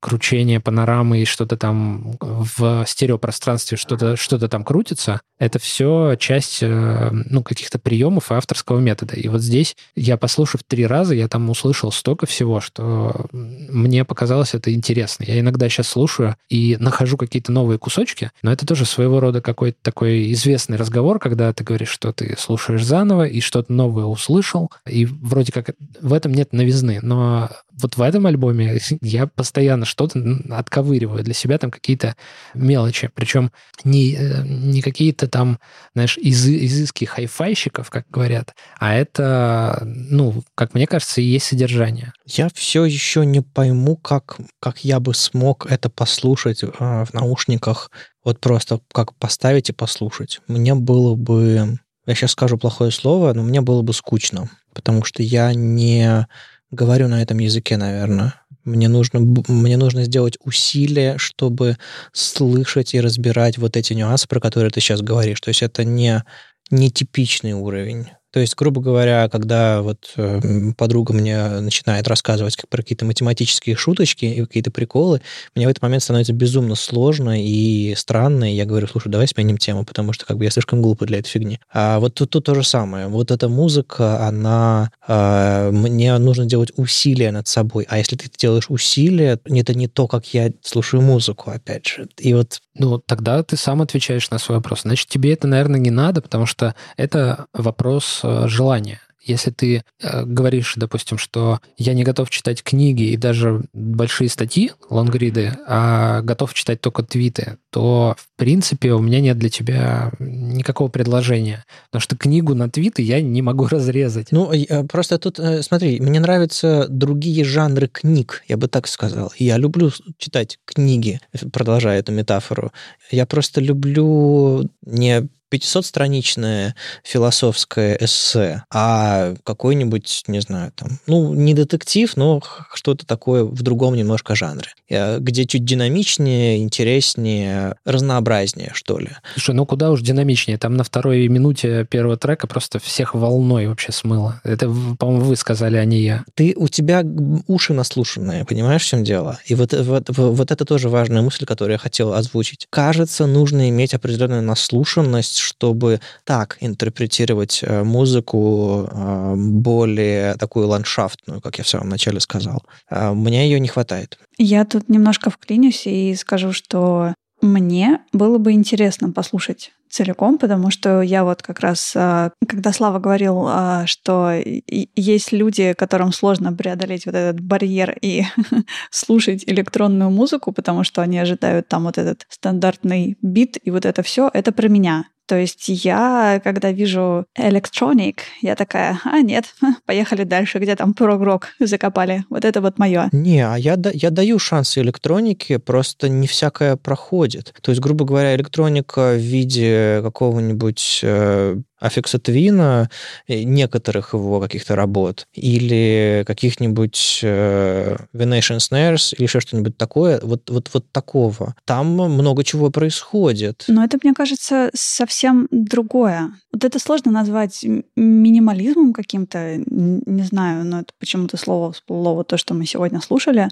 кручение 0.05 0.59
панорамы 0.59 1.23
и 1.23 1.25
что-то 1.25 1.57
там 1.57 2.15
в 2.19 2.85
стереопространстве, 2.85 3.75
что-то 3.75 4.15
что 4.15 4.37
там 4.47 4.63
крутится, 4.63 5.19
это 5.39 5.57
все 5.57 6.15
часть 6.19 6.59
э, 6.61 7.09
ну, 7.11 7.41
каких-то 7.41 7.79
приемов 7.79 8.31
и 8.31 8.35
авторского 8.35 8.79
метода. 8.79 9.15
И 9.15 9.27
вот 9.29 9.41
здесь 9.41 9.75
я, 9.95 10.15
послушав 10.17 10.61
три 10.63 10.85
раза, 10.85 11.15
я 11.15 11.27
там 11.27 11.49
услышал 11.49 11.91
столько 11.91 12.27
всего, 12.27 12.61
что 12.61 13.25
мне 13.31 14.05
показалось 14.05 14.53
это 14.53 14.71
интересно. 14.71 15.23
Я 15.23 15.39
иногда 15.39 15.69
сейчас 15.69 15.87
слушаю 15.87 16.35
и 16.49 16.77
нахожу 16.79 17.17
какие-то 17.17 17.51
новые 17.51 17.79
кусочки, 17.79 18.29
но 18.43 18.51
это 18.51 18.67
тоже 18.67 18.85
своего 18.85 19.19
рода 19.19 19.41
какой-то 19.41 19.79
такой 19.81 20.31
известный 20.33 20.77
разговор, 20.77 21.17
когда 21.17 21.51
ты 21.51 21.63
говоришь, 21.63 21.89
что 21.89 22.13
ты 22.13 22.35
слушаешь 22.37 22.85
заново 22.85 23.25
и 23.25 23.41
что-то 23.41 23.73
новое 23.73 24.05
услышал, 24.05 24.69
и 24.87 25.05
вроде 25.05 25.51
как 25.51 25.71
в 25.99 26.13
этом 26.13 26.31
нет 26.31 26.53
новизны, 26.53 26.99
но 27.01 27.49
вот 27.79 27.97
в 27.97 28.01
этом 28.01 28.25
альбоме 28.25 28.79
я 29.01 29.27
постоянно 29.27 29.85
что-то 29.85 30.21
отковыриваю 30.49 31.23
для 31.23 31.33
себя, 31.33 31.57
там 31.57 31.71
какие-то 31.71 32.15
мелочи. 32.53 33.09
Причем 33.13 33.51
не, 33.83 34.15
э, 34.15 34.43
не 34.45 34.81
какие-то 34.81 35.27
там, 35.27 35.59
знаешь, 35.93 36.17
из, 36.17 36.47
изыски 36.47 37.05
хайфайщиков, 37.05 37.89
как 37.89 38.05
говорят, 38.09 38.55
а 38.79 38.95
это, 38.95 39.81
ну, 39.85 40.43
как 40.55 40.73
мне 40.73 40.87
кажется, 40.87 41.21
и 41.21 41.25
есть 41.25 41.47
содержание. 41.47 42.13
Я 42.25 42.49
все 42.53 42.85
еще 42.85 43.25
не 43.25 43.41
пойму, 43.41 43.97
как, 43.97 44.37
как 44.59 44.85
я 44.85 44.99
бы 44.99 45.13
смог 45.13 45.65
это 45.65 45.89
послушать 45.89 46.63
э, 46.63 46.67
в 46.69 47.13
наушниках, 47.13 47.91
вот 48.23 48.39
просто 48.39 48.79
как 48.91 49.13
поставить 49.15 49.69
и 49.69 49.73
послушать. 49.73 50.39
Мне 50.47 50.75
было 50.75 51.15
бы, 51.15 51.77
я 52.05 52.15
сейчас 52.15 52.31
скажу 52.31 52.57
плохое 52.57 52.91
слово, 52.91 53.33
но 53.33 53.43
мне 53.43 53.61
было 53.61 53.81
бы 53.81 53.93
скучно, 53.93 54.49
потому 54.73 55.03
что 55.03 55.21
я 55.21 55.53
не 55.53 56.27
говорю 56.75 57.07
на 57.07 57.21
этом 57.21 57.39
языке, 57.39 57.77
наверное. 57.77 58.35
Мне 58.63 58.87
нужно, 58.87 59.19
мне 59.47 59.77
нужно 59.77 60.03
сделать 60.03 60.37
усилие, 60.43 61.17
чтобы 61.17 61.77
слышать 62.11 62.93
и 62.93 63.01
разбирать 63.01 63.57
вот 63.57 63.77
эти 63.77 63.93
нюансы, 63.93 64.27
про 64.27 64.39
которые 64.39 64.71
ты 64.71 64.81
сейчас 64.81 65.01
говоришь. 65.01 65.41
То 65.41 65.49
есть 65.49 65.61
это 65.61 65.83
не, 65.83 66.23
не 66.71 66.91
типичный 66.91 67.53
уровень. 67.53 68.07
То 68.35 68.41
есть, 68.41 68.53
грубо 68.57 68.81
говоря, 68.81 69.29
когда 69.29 69.81
вот 69.81 70.11
э, 70.17 70.41
подруга 70.75 71.13
мне 71.13 71.61
начинает 71.61 72.05
рассказывать 72.05 72.57
как 72.57 72.69
про 72.69 72.81
какие-то 72.81 73.05
математические 73.05 73.77
шуточки 73.77 74.25
и 74.25 74.41
какие-то 74.41 74.71
приколы, 74.71 75.21
мне 75.55 75.65
в 75.65 75.69
этот 75.69 75.81
момент 75.81 76.03
становится 76.03 76.33
безумно 76.33 76.75
сложно 76.75 77.41
и 77.41 77.95
странно, 77.95 78.51
и 78.51 78.53
я 78.57 78.65
говорю, 78.65 78.87
слушай, 78.87 79.07
давай 79.07 79.29
сменим 79.29 79.57
тему, 79.57 79.85
потому 79.85 80.11
что 80.11 80.25
как 80.25 80.37
бы 80.37 80.43
я 80.43 80.49
слишком 80.49 80.81
глупый 80.81 81.07
для 81.07 81.19
этой 81.19 81.29
фигни. 81.29 81.61
А 81.71 82.01
вот 82.01 82.15
тут, 82.15 82.29
тут 82.29 82.43
то 82.43 82.55
же 82.55 82.65
самое. 82.65 83.07
Вот 83.07 83.31
эта 83.31 83.47
музыка, 83.47 84.27
она... 84.27 84.91
Э, 85.07 85.71
мне 85.71 86.17
нужно 86.17 86.45
делать 86.45 86.73
усилия 86.75 87.31
над 87.31 87.47
собой, 87.47 87.85
а 87.87 87.99
если 87.99 88.17
ты 88.17 88.29
делаешь 88.37 88.65
усилия, 88.67 89.39
это 89.45 89.73
не 89.73 89.87
то, 89.87 90.09
как 90.09 90.25
я 90.33 90.51
слушаю 90.61 91.01
музыку, 91.01 91.51
опять 91.51 91.87
же. 91.87 92.09
И 92.17 92.33
вот 92.33 92.59
ну, 92.77 92.99
тогда 92.99 93.41
ты 93.41 93.55
сам 93.55 93.81
отвечаешь 93.81 94.29
на 94.29 94.37
свой 94.37 94.57
вопрос. 94.57 94.81
Значит, 94.81 95.07
тебе 95.07 95.31
это, 95.33 95.47
наверное, 95.47 95.79
не 95.79 95.91
надо, 95.91 96.21
потому 96.21 96.45
что 96.45 96.75
это 96.97 97.45
вопрос 97.53 98.19
желания. 98.47 98.99
Если 99.25 99.49
ты 99.49 99.83
э, 100.01 100.23
говоришь, 100.23 100.75
допустим, 100.77 101.17
что 101.17 101.59
я 101.77 101.95
не 101.95 102.03
готов 102.03 102.29
читать 102.29 102.61
книги 102.61 103.05
и 103.05 103.17
даже 103.17 103.63
большие 103.73 104.29
статьи, 104.29 104.71
лонгриды, 104.87 105.57
а 105.67 106.21
готов 106.21 106.53
читать 106.53 106.79
только 106.79 107.01
твиты, 107.01 107.57
то, 107.71 108.15
в 108.19 108.37
принципе, 108.37 108.93
у 108.93 108.99
меня 108.99 109.19
нет 109.21 109.39
для 109.39 109.49
тебя 109.49 110.11
никакого 110.19 110.89
предложения. 110.89 111.65
Потому 111.87 112.01
что 112.01 112.15
книгу 112.15 112.53
на 112.53 112.69
твиты 112.69 113.01
я 113.01 113.19
не 113.19 113.41
могу 113.41 113.65
разрезать. 113.71 114.27
Ну, 114.29 114.53
э, 114.53 114.83
просто 114.83 115.17
тут, 115.17 115.39
э, 115.39 115.63
смотри, 115.63 115.99
мне 115.99 116.19
нравятся 116.19 116.85
другие 116.87 117.43
жанры 117.43 117.87
книг, 117.87 118.43
я 118.47 118.57
бы 118.57 118.67
так 118.67 118.87
сказал. 118.87 119.33
Я 119.39 119.57
люблю 119.57 119.91
читать 120.19 120.59
книги, 120.65 121.19
продолжая 121.51 121.99
эту 121.99 122.11
метафору. 122.11 122.71
Я 123.09 123.25
просто 123.25 123.59
люблю 123.59 124.69
не 124.85 125.27
500-страничное 125.55 126.75
философское 127.03 127.97
эссе, 127.99 128.63
а 128.71 129.33
какой-нибудь, 129.43 130.23
не 130.27 130.41
знаю, 130.41 130.71
там, 130.75 130.99
ну, 131.07 131.33
не 131.33 131.53
детектив, 131.53 132.15
но 132.15 132.41
что-то 132.73 133.05
такое 133.05 133.43
в 133.43 133.61
другом 133.61 133.95
немножко 133.95 134.35
жанре, 134.35 134.69
э, 134.89 135.19
где 135.19 135.45
чуть 135.45 135.65
динамичнее, 135.65 136.61
интереснее, 136.63 137.75
разнообразнее, 137.85 138.71
что 138.73 138.99
ли. 138.99 139.09
Слушай, 139.33 139.55
ну 139.55 139.65
куда 139.65 139.91
уж 139.91 140.01
динамичнее, 140.01 140.57
там 140.57 140.75
на 140.75 140.83
второй 140.83 141.27
минуте 141.27 141.85
первого 141.85 142.17
трека 142.17 142.47
просто 142.47 142.79
всех 142.79 143.15
волной 143.15 143.67
вообще 143.67 143.91
смыло. 143.91 144.41
Это, 144.43 144.67
по-моему, 144.99 145.25
вы 145.25 145.35
сказали, 145.35 145.77
а 145.77 145.85
не 145.85 145.99
я. 145.99 146.23
Ты, 146.33 146.53
у 146.55 146.67
тебя 146.67 147.03
уши 147.47 147.73
наслушанные, 147.73 148.45
понимаешь, 148.45 148.83
в 148.83 148.87
чем 148.87 149.03
дело? 149.03 149.39
И 149.45 149.55
вот, 149.55 149.73
вот, 149.73 150.09
вот 150.09 150.51
это 150.51 150.65
тоже 150.65 150.89
важная 150.89 151.21
мысль, 151.21 151.45
которую 151.45 151.73
я 151.73 151.77
хотел 151.77 152.13
озвучить. 152.13 152.67
Кажется, 152.69 153.25
нужно 153.25 153.69
иметь 153.69 153.93
определенную 153.93 154.41
наслушанность, 154.41 155.37
чтобы 155.45 155.99
так 156.23 156.57
интерпретировать 156.59 157.61
э, 157.63 157.83
музыку 157.83 158.89
э, 158.91 159.33
более 159.37 160.35
такую 160.35 160.67
ландшафтную, 160.67 161.41
как 161.41 161.57
я 161.57 161.63
в 161.63 161.67
самом 161.69 161.89
начале 161.89 162.19
сказал. 162.19 162.63
Э, 162.89 163.13
мне 163.13 163.47
ее 163.47 163.59
не 163.59 163.67
хватает. 163.67 164.17
Я 164.37 164.65
тут 164.65 164.89
немножко 164.89 165.29
вклинюсь 165.29 165.85
и 165.85 166.15
скажу, 166.15 166.51
что 166.51 167.13
мне 167.41 167.99
было 168.11 168.37
бы 168.37 168.53
интересно 168.53 169.11
послушать 169.11 169.71
целиком, 169.89 170.37
потому 170.37 170.71
что 170.71 171.01
я 171.01 171.23
вот 171.23 171.41
как 171.41 171.59
раз, 171.59 171.91
когда 171.93 172.73
Слава 172.73 172.99
говорил, 172.99 173.47
что 173.85 174.33
есть 174.67 175.31
люди, 175.31 175.73
которым 175.73 176.11
сложно 176.11 176.51
преодолеть 176.51 177.05
вот 177.05 177.15
этот 177.15 177.39
барьер 177.39 177.95
и 178.01 178.23
слушать 178.91 179.43
электронную 179.45 180.09
музыку, 180.09 180.51
потому 180.51 180.83
что 180.83 181.01
они 181.01 181.17
ожидают 181.19 181.67
там 181.67 181.83
вот 181.83 181.97
этот 181.97 182.25
стандартный 182.29 183.17
бит 183.21 183.57
и 183.63 183.71
вот 183.71 183.85
это 183.85 184.01
все, 184.01 184.29
это 184.33 184.51
про 184.51 184.67
меня. 184.67 185.05
То 185.27 185.35
есть 185.37 185.67
я, 185.67 186.39
когда 186.43 186.71
вижу 186.71 187.25
electronic, 187.37 188.19
я 188.41 188.55
такая, 188.55 188.99
а 189.03 189.21
нет, 189.21 189.45
поехали 189.85 190.23
дальше, 190.23 190.59
где 190.59 190.75
там 190.75 190.93
прогрок 190.93 191.49
закопали. 191.59 192.25
Вот 192.29 192.45
это 192.45 192.61
вот 192.61 192.77
мое. 192.77 193.09
Не, 193.11 193.41
а 193.41 193.55
я, 193.55 193.77
я 193.93 194.09
даю 194.11 194.39
шансы 194.39 194.81
электронике, 194.81 195.59
просто 195.59 196.09
не 196.09 196.27
всякое 196.27 196.75
проходит. 196.75 197.53
То 197.61 197.71
есть, 197.71 197.81
грубо 197.81 198.05
говоря, 198.05 198.35
электроника 198.35 199.13
в 199.13 199.19
виде 199.19 200.01
какого-нибудь 200.03 200.99
э, 201.03 201.57
аффикса 201.79 202.19
Твина, 202.19 202.89
э, 203.27 203.43
некоторых 203.43 204.13
его 204.13 204.39
каких-то 204.39 204.75
работ, 204.75 205.27
или 205.33 206.23
каких-нибудь 206.25 207.19
э, 207.23 207.95
Venation 208.13 208.57
Snares, 208.57 209.13
или 209.15 209.23
еще 209.23 209.39
что-нибудь 209.39 209.77
такое, 209.77 210.19
вот, 210.21 210.49
вот, 210.49 210.69
вот 210.73 210.91
такого. 210.91 211.55
Там 211.65 211.87
много 211.87 212.43
чего 212.43 212.69
происходит. 212.69 213.65
Но 213.67 213.83
это, 213.83 213.97
мне 214.01 214.13
кажется, 214.13 214.69
совсем 214.73 215.47
другое. 215.51 216.31
Вот 216.53 216.63
это 216.63 216.79
сложно 216.79 217.11
назвать 217.11 217.65
минимализмом 217.95 218.93
каким-то, 218.93 219.57
не 219.57 220.23
знаю, 220.23 220.65
но 220.65 220.81
это 220.81 220.93
почему-то 220.99 221.37
слово 221.37 221.73
всплыло, 221.73 222.13
вот 222.13 222.27
то, 222.27 222.37
что 222.37 222.53
мы 222.53 222.65
сегодня 222.65 223.01
слушали. 223.01 223.49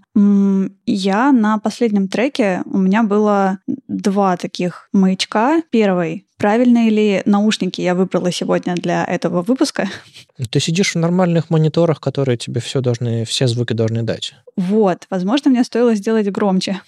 Я 0.86 1.32
на 1.32 1.58
последнем 1.60 2.08
треке, 2.08 2.62
у 2.66 2.78
меня 2.78 3.04
было 3.04 3.60
два 3.88 4.38
таких 4.38 4.90
маячка. 4.94 5.62
Первый 5.70 6.28
правильные 6.38 6.90
ли 6.90 7.22
наушники 7.26 7.82
я 7.82 7.96
выбрала 7.96 8.32
сегодня 8.32 8.76
для 8.76 9.06
этого 9.06 9.42
выпуска. 9.42 9.90
Ты 10.50 10.60
сидишь 10.60 10.94
в 10.94 10.98
нормальных 10.98 11.50
мониторах, 11.50 12.00
которые 12.00 12.38
тебе 12.38 12.62
все 12.62 12.82
должны, 12.82 13.26
все 13.26 13.48
звуки 13.48 13.74
должны 13.74 14.04
дать. 14.04 14.34
Вот, 14.56 15.08
возможно, 15.10 15.52
мне 15.52 15.64
стоило 15.64 15.96
сделать 15.96 16.30
громче, 16.30 16.82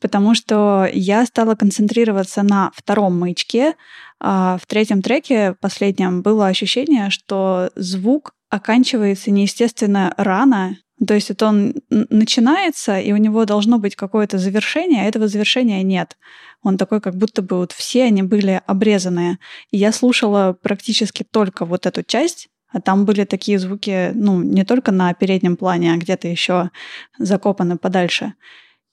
потому 0.00 0.34
что 0.34 0.88
я 0.92 1.24
стала 1.26 1.54
концентрироваться 1.54 2.42
на 2.42 2.70
втором 2.74 3.18
маячке, 3.18 3.74
а 4.20 4.58
в 4.60 4.66
третьем 4.66 5.02
треке, 5.02 5.56
последнем, 5.60 6.22
было 6.22 6.46
ощущение, 6.46 7.10
что 7.10 7.70
звук 7.74 8.34
оканчивается 8.50 9.30
неестественно 9.30 10.14
рано, 10.16 10.76
то 11.06 11.14
есть 11.14 11.30
это 11.30 11.46
он 11.46 11.74
начинается, 11.88 12.98
и 12.98 13.12
у 13.12 13.16
него 13.16 13.44
должно 13.44 13.78
быть 13.78 13.96
какое-то 13.96 14.38
завершение, 14.38 15.02
а 15.02 15.06
этого 15.06 15.28
завершения 15.28 15.82
нет. 15.82 16.16
Он 16.62 16.78
такой, 16.78 17.00
как 17.00 17.16
будто 17.16 17.42
бы 17.42 17.56
вот 17.56 17.72
все 17.72 18.04
они 18.04 18.22
были 18.22 18.60
обрезанные. 18.66 19.38
И 19.70 19.78
я 19.78 19.92
слушала 19.92 20.56
практически 20.60 21.24
только 21.24 21.64
вот 21.64 21.86
эту 21.86 22.02
часть, 22.02 22.48
а 22.72 22.80
там 22.80 23.04
были 23.04 23.24
такие 23.24 23.58
звуки, 23.58 24.12
ну, 24.14 24.42
не 24.42 24.64
только 24.64 24.92
на 24.92 25.12
переднем 25.14 25.56
плане, 25.56 25.92
а 25.92 25.96
где-то 25.96 26.28
еще 26.28 26.70
закопаны 27.18 27.78
подальше. 27.78 28.34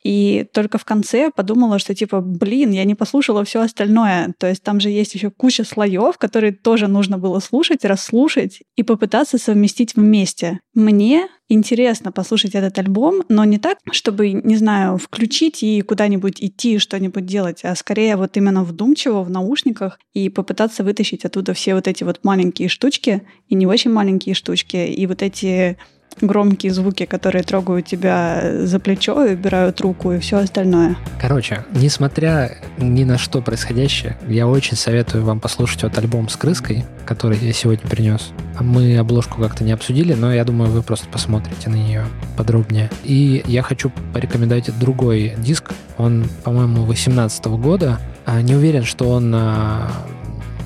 И 0.04 0.45
только 0.54 0.78
в 0.78 0.86
конце 0.86 1.30
подумала, 1.36 1.78
что 1.80 1.93
типа, 1.93 2.22
блин, 2.22 2.72
я 2.72 2.86
не 2.86 2.95
послушала 2.95 3.43
все 3.43 3.62
остальное. 3.62 4.34
То 4.38 4.47
есть 4.47 4.64
там 4.64 4.80
же 4.80 4.89
есть 4.89 5.14
еще 5.14 5.30
куча 5.30 5.64
слоев, 5.64 6.18
которые 6.18 6.54
тоже 6.54 6.88
нужно 6.88 7.18
было 7.18 7.39
слушать, 7.39 7.84
расслушать 7.84 8.62
и 8.76 8.84
попытаться 8.84 9.38
совместить 9.38 9.95
вместе. 9.95 10.60
Мне 10.74 11.28
интересно 11.50 12.12
послушать 12.12 12.56
этот 12.56 12.78
альбом, 12.78 13.24
но 13.28 13.43
не 13.43 13.58
так, 13.58 13.80
чтобы, 13.91 14.32
не 14.32 14.56
знаю, 14.56 14.97
включить 14.97 15.64
и 15.64 15.82
куда-нибудь 15.82 16.41
идти, 16.41 16.78
что-нибудь 16.78 17.26
делать, 17.26 17.62
а 17.64 17.76
скорее 17.76 18.16
вот 18.16 18.38
именно 18.38 18.64
вдумчиво 18.64 19.24
в 19.24 19.30
наушниках 19.30 20.00
и 20.14 20.30
попытаться 20.30 20.84
вытащить 20.84 21.26
оттуда 21.26 21.54
все 21.54 21.74
вот 21.74 21.88
эти 21.88 22.04
вот 22.04 22.20
маленькие 22.24 22.70
штучки 22.70 23.24
и 23.47 23.56
не 23.56 23.66
очень 23.66 23.91
маленькие 23.91 24.36
штучки, 24.36 24.78
и 24.78 25.08
вот 25.08 25.22
эти 25.24 25.78
громкие 26.22 26.74
звуки, 26.74 27.05
которые 27.05 27.43
трогают 27.43 27.86
тебя 27.86 28.65
за 28.65 28.80
плечо 28.80 29.26
и 29.26 29.34
убирают 29.34 29.82
руку 29.82 30.11
и 30.11 30.20
все 30.20 30.38
остальное. 30.38 30.97
Короче, 31.20 31.65
несмотря 31.72 32.57
ни 32.78 33.03
на 33.03 33.17
что 33.17 33.41
происходящее, 33.41 34.17
я 34.28 34.47
очень 34.47 34.78
советую 34.78 35.24
вам 35.24 35.39
послушать 35.39 35.84
вот 35.84 35.97
альбом 35.97 36.30
с 36.30 36.36
крыской, 36.36 36.86
который 37.05 37.38
я 37.38 37.53
сегодня 37.53 37.88
принес. 37.88 38.32
Мы 38.59 38.97
обложку 38.97 39.41
как-то 39.41 39.63
не 39.63 39.72
обсудили, 39.72 40.13
но 40.13 40.34
я 40.34 40.43
думаю, 40.43 40.72
вы 40.72 40.84
просто 40.84 41.07
посмотрите 41.07 41.70
на 41.70 41.76
нее 41.76 42.05
подробнее. 42.38 42.89
И 43.03 43.43
я 43.45 43.61
хочу 43.61 43.91
порекомендовать 44.13 44.78
другой 44.80 45.34
диск. 45.38 45.72
Он, 45.97 46.26
по-моему, 46.43 46.84
18 46.84 47.45
года. 47.45 47.99
А, 48.26 48.41
не 48.41 48.55
уверен, 48.55 48.84
что 48.84 49.09
он 49.09 49.34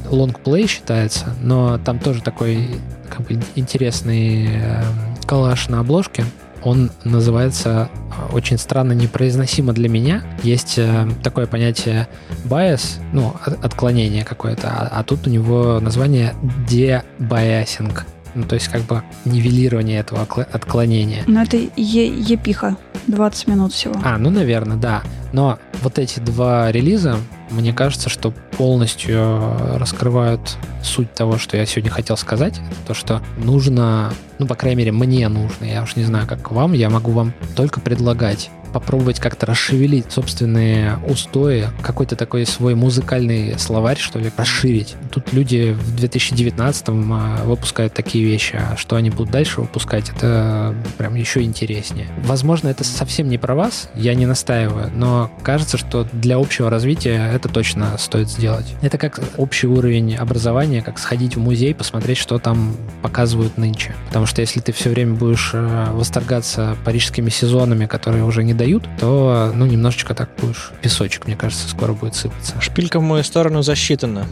лонгплей 0.10 0.68
считается, 0.68 1.36
но 1.42 1.78
там 1.78 2.00
тоже 2.00 2.22
такой 2.22 2.68
как 3.10 3.28
бы 3.28 3.40
интересный 3.56 4.48
эм, 4.48 4.84
коллаж 5.26 5.70
на 5.70 5.80
обложке. 5.80 6.26
Он 6.64 6.92
называется 7.04 7.90
э, 8.32 8.34
очень 8.34 8.58
странно 8.58 8.94
непроизносимо 8.94 9.74
для 9.74 9.90
меня. 9.90 10.24
Есть 10.44 10.76
э, 10.78 11.08
такое 11.22 11.46
понятие 11.46 12.08
bias, 12.46 13.00
ну, 13.12 13.36
отклонение 13.62 14.24
какое-то, 14.24 14.70
а, 14.70 15.00
а 15.00 15.04
тут 15.04 15.28
у 15.28 15.30
него 15.30 15.80
название 15.82 16.36
de-biasing. 16.70 18.00
Ну, 18.36 18.44
то 18.46 18.56
есть 18.56 18.70
как 18.70 18.82
бы 18.84 19.04
нивелирование 19.26 20.00
этого 20.00 20.22
отклонения. 20.22 21.24
Ну, 21.28 21.42
это 21.42 21.58
е 21.58 22.08
епиха. 22.08 22.78
20 23.08 23.48
минут 23.48 23.74
всего. 23.74 23.96
А, 24.04 24.18
ну, 24.18 24.30
наверное, 24.30 24.78
да. 24.78 25.04
Но 25.34 25.60
вот 25.82 26.00
эти 26.00 26.20
два 26.20 26.72
релиза, 26.72 27.18
мне 27.54 27.74
кажется, 27.74 28.10
что 28.10 28.32
полностью 28.58 29.78
раскрывают 29.78 30.58
суть 30.84 31.14
того, 31.14 31.38
что 31.38 31.58
я 31.58 31.66
сегодня 31.66 31.92
хотел 31.92 32.18
сказать. 32.18 32.60
То, 32.88 32.94
что 32.94 33.22
нужно, 33.38 34.14
ну, 34.40 34.48
по 34.48 34.56
крайней 34.56 34.78
мере, 34.78 34.92
мне 34.92 35.28
нужно, 35.28 35.66
я 35.66 35.84
уж 35.84 35.96
не 35.96 36.04
знаю, 36.04 36.28
как 36.28 36.52
вам, 36.52 36.74
я 36.74 36.90
могу 36.90 37.12
вам 37.12 37.34
только 37.56 37.80
предлагать 37.80 38.50
попробовать 38.74 39.20
как-то 39.20 39.46
расшевелить 39.46 40.12
собственные 40.12 40.98
устои, 41.08 41.68
какой-то 41.82 42.16
такой 42.16 42.46
свой 42.46 42.76
музыкальный 42.76 43.58
словарь, 43.60 43.98
что 43.98 44.20
ли, 44.20 44.32
расширить. 44.36 44.96
Тут 45.12 45.32
люди 45.32 45.72
в 45.72 45.96
2019-м 45.96 47.14
а, 47.14 47.44
выпускают 47.46 47.94
такие 47.94 48.26
вещи, 48.26 48.56
а 48.56 48.76
что 48.76 48.96
они 48.96 49.10
будут 49.10 49.32
дальше 49.32 49.62
выпускать, 49.62 50.10
это 50.10 50.76
прям 50.98 51.16
еще 51.16 51.42
интереснее. 51.44 52.08
Возможно, 52.24 52.68
это 52.68 52.84
совсем 52.84 53.30
не 53.30 53.38
про 53.38 53.56
вас, 53.56 53.90
я 53.96 54.16
не 54.16 54.26
настаиваю, 54.26 54.92
но 54.94 55.32
кажется, 55.44 55.78
что 55.78 56.08
для 56.12 56.38
общего 56.38 56.70
развития 56.70 57.32
это 57.34 57.50
точно 57.50 57.98
стоит 57.98 58.30
сделать. 58.30 58.66
Это 58.82 58.98
как 58.98 59.20
общий 59.38 59.68
уровень 59.68 60.16
образования, 60.16 60.82
как 60.82 61.00
сходить 61.00 61.36
в 61.36 61.40
музей, 61.40 61.76
посмотреть, 61.76 62.18
что 62.18 62.40
там 62.40 62.76
показывают 63.02 63.58
нынче. 63.58 63.96
Потому 64.08 64.26
что 64.26 64.42
если 64.42 64.60
ты 64.60 64.72
все 64.72 64.90
время 64.90 65.14
будешь 65.14 65.52
э, 65.54 65.92
восторгаться 65.92 66.76
парижскими 66.84 67.30
сезонами, 67.30 67.86
которые 67.86 68.24
уже 68.24 68.44
не 68.44 68.54
дают, 68.64 68.88
то, 68.98 69.52
ну, 69.54 69.66
немножечко 69.66 70.16
так 70.16 70.30
будешь. 70.40 70.72
Песочек, 70.82 71.28
мне 71.28 71.36
кажется, 71.36 71.68
скоро 71.68 71.92
будет 71.92 72.16
сыпаться. 72.16 72.60
Шпилька 72.62 73.00
в 73.00 73.04
мою 73.04 73.24
сторону 73.24 73.62
засчитана. 73.62 74.26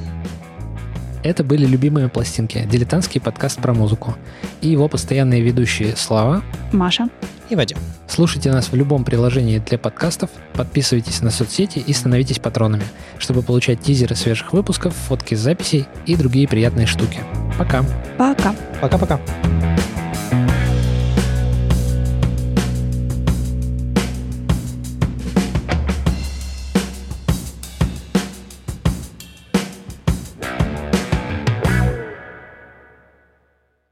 Это 1.21 1.43
были 1.43 1.65
любимые 1.65 2.07
пластинки, 2.07 2.65
дилетантский 2.71 3.19
подкаст 3.19 3.59
про 3.59 3.73
музыку. 3.73 4.15
И 4.61 4.69
его 4.69 4.87
постоянные 4.87 5.41
ведущие 5.41 5.95
Слава, 5.97 6.43
Маша 6.71 7.09
и 7.49 7.55
Вадим. 7.55 7.77
Слушайте 8.07 8.51
нас 8.51 8.71
в 8.71 8.75
любом 8.75 9.03
приложении 9.03 9.59
для 9.59 9.77
подкастов, 9.77 10.29
подписывайтесь 10.53 11.21
на 11.21 11.29
соцсети 11.29 11.79
и 11.79 11.91
становитесь 11.91 12.39
патронами, 12.39 12.85
чтобы 13.19 13.41
получать 13.41 13.81
тизеры 13.81 14.15
свежих 14.15 14.53
выпусков, 14.53 14.95
фотки 14.95 15.35
с 15.35 15.39
записей 15.39 15.85
и 16.05 16.15
другие 16.15 16.47
приятные 16.47 16.87
штуки. 16.87 17.19
Пока. 17.59 17.83
Пока. 18.17 18.55
Пока-пока. 18.79 19.19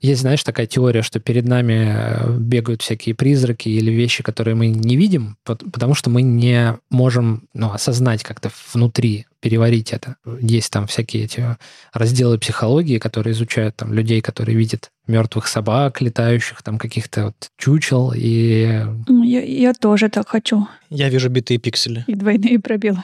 Есть, 0.09 0.21
знаешь, 0.21 0.43
такая 0.43 0.65
теория, 0.65 1.03
что 1.03 1.19
перед 1.19 1.45
нами 1.45 1.93
э, 1.95 2.37
бегают 2.39 2.81
всякие 2.81 3.13
призраки 3.13 3.69
или 3.69 3.91
вещи, 3.91 4.23
которые 4.23 4.55
мы 4.55 4.65
не 4.65 4.95
видим, 4.95 5.37
потому 5.43 5.93
что 5.93 6.09
мы 6.09 6.23
не 6.23 6.79
можем 6.89 7.47
ну, 7.53 7.71
осознать 7.71 8.23
как-то 8.23 8.49
внутри, 8.73 9.27
переварить 9.39 9.93
это. 9.93 10.15
Есть 10.41 10.71
там 10.71 10.87
всякие 10.87 11.25
эти 11.25 11.57
разделы 11.93 12.39
психологии, 12.39 12.97
которые 12.97 13.33
изучают 13.33 13.75
там 13.75 13.93
людей, 13.93 14.19
которые 14.21 14.57
видят 14.57 14.89
мертвых 15.05 15.45
собак, 15.45 16.01
летающих, 16.01 16.63
там 16.63 16.79
каких-то 16.79 17.25
вот 17.25 17.35
чучел 17.59 18.11
и... 18.15 18.83
Я, 19.07 19.43
я 19.43 19.73
тоже 19.75 20.09
так 20.09 20.27
хочу. 20.27 20.67
Я 20.89 21.09
вижу 21.09 21.29
битые 21.29 21.59
пиксели. 21.59 22.03
И 22.07 22.15
двойные 22.15 22.57
пробелы. 22.57 23.03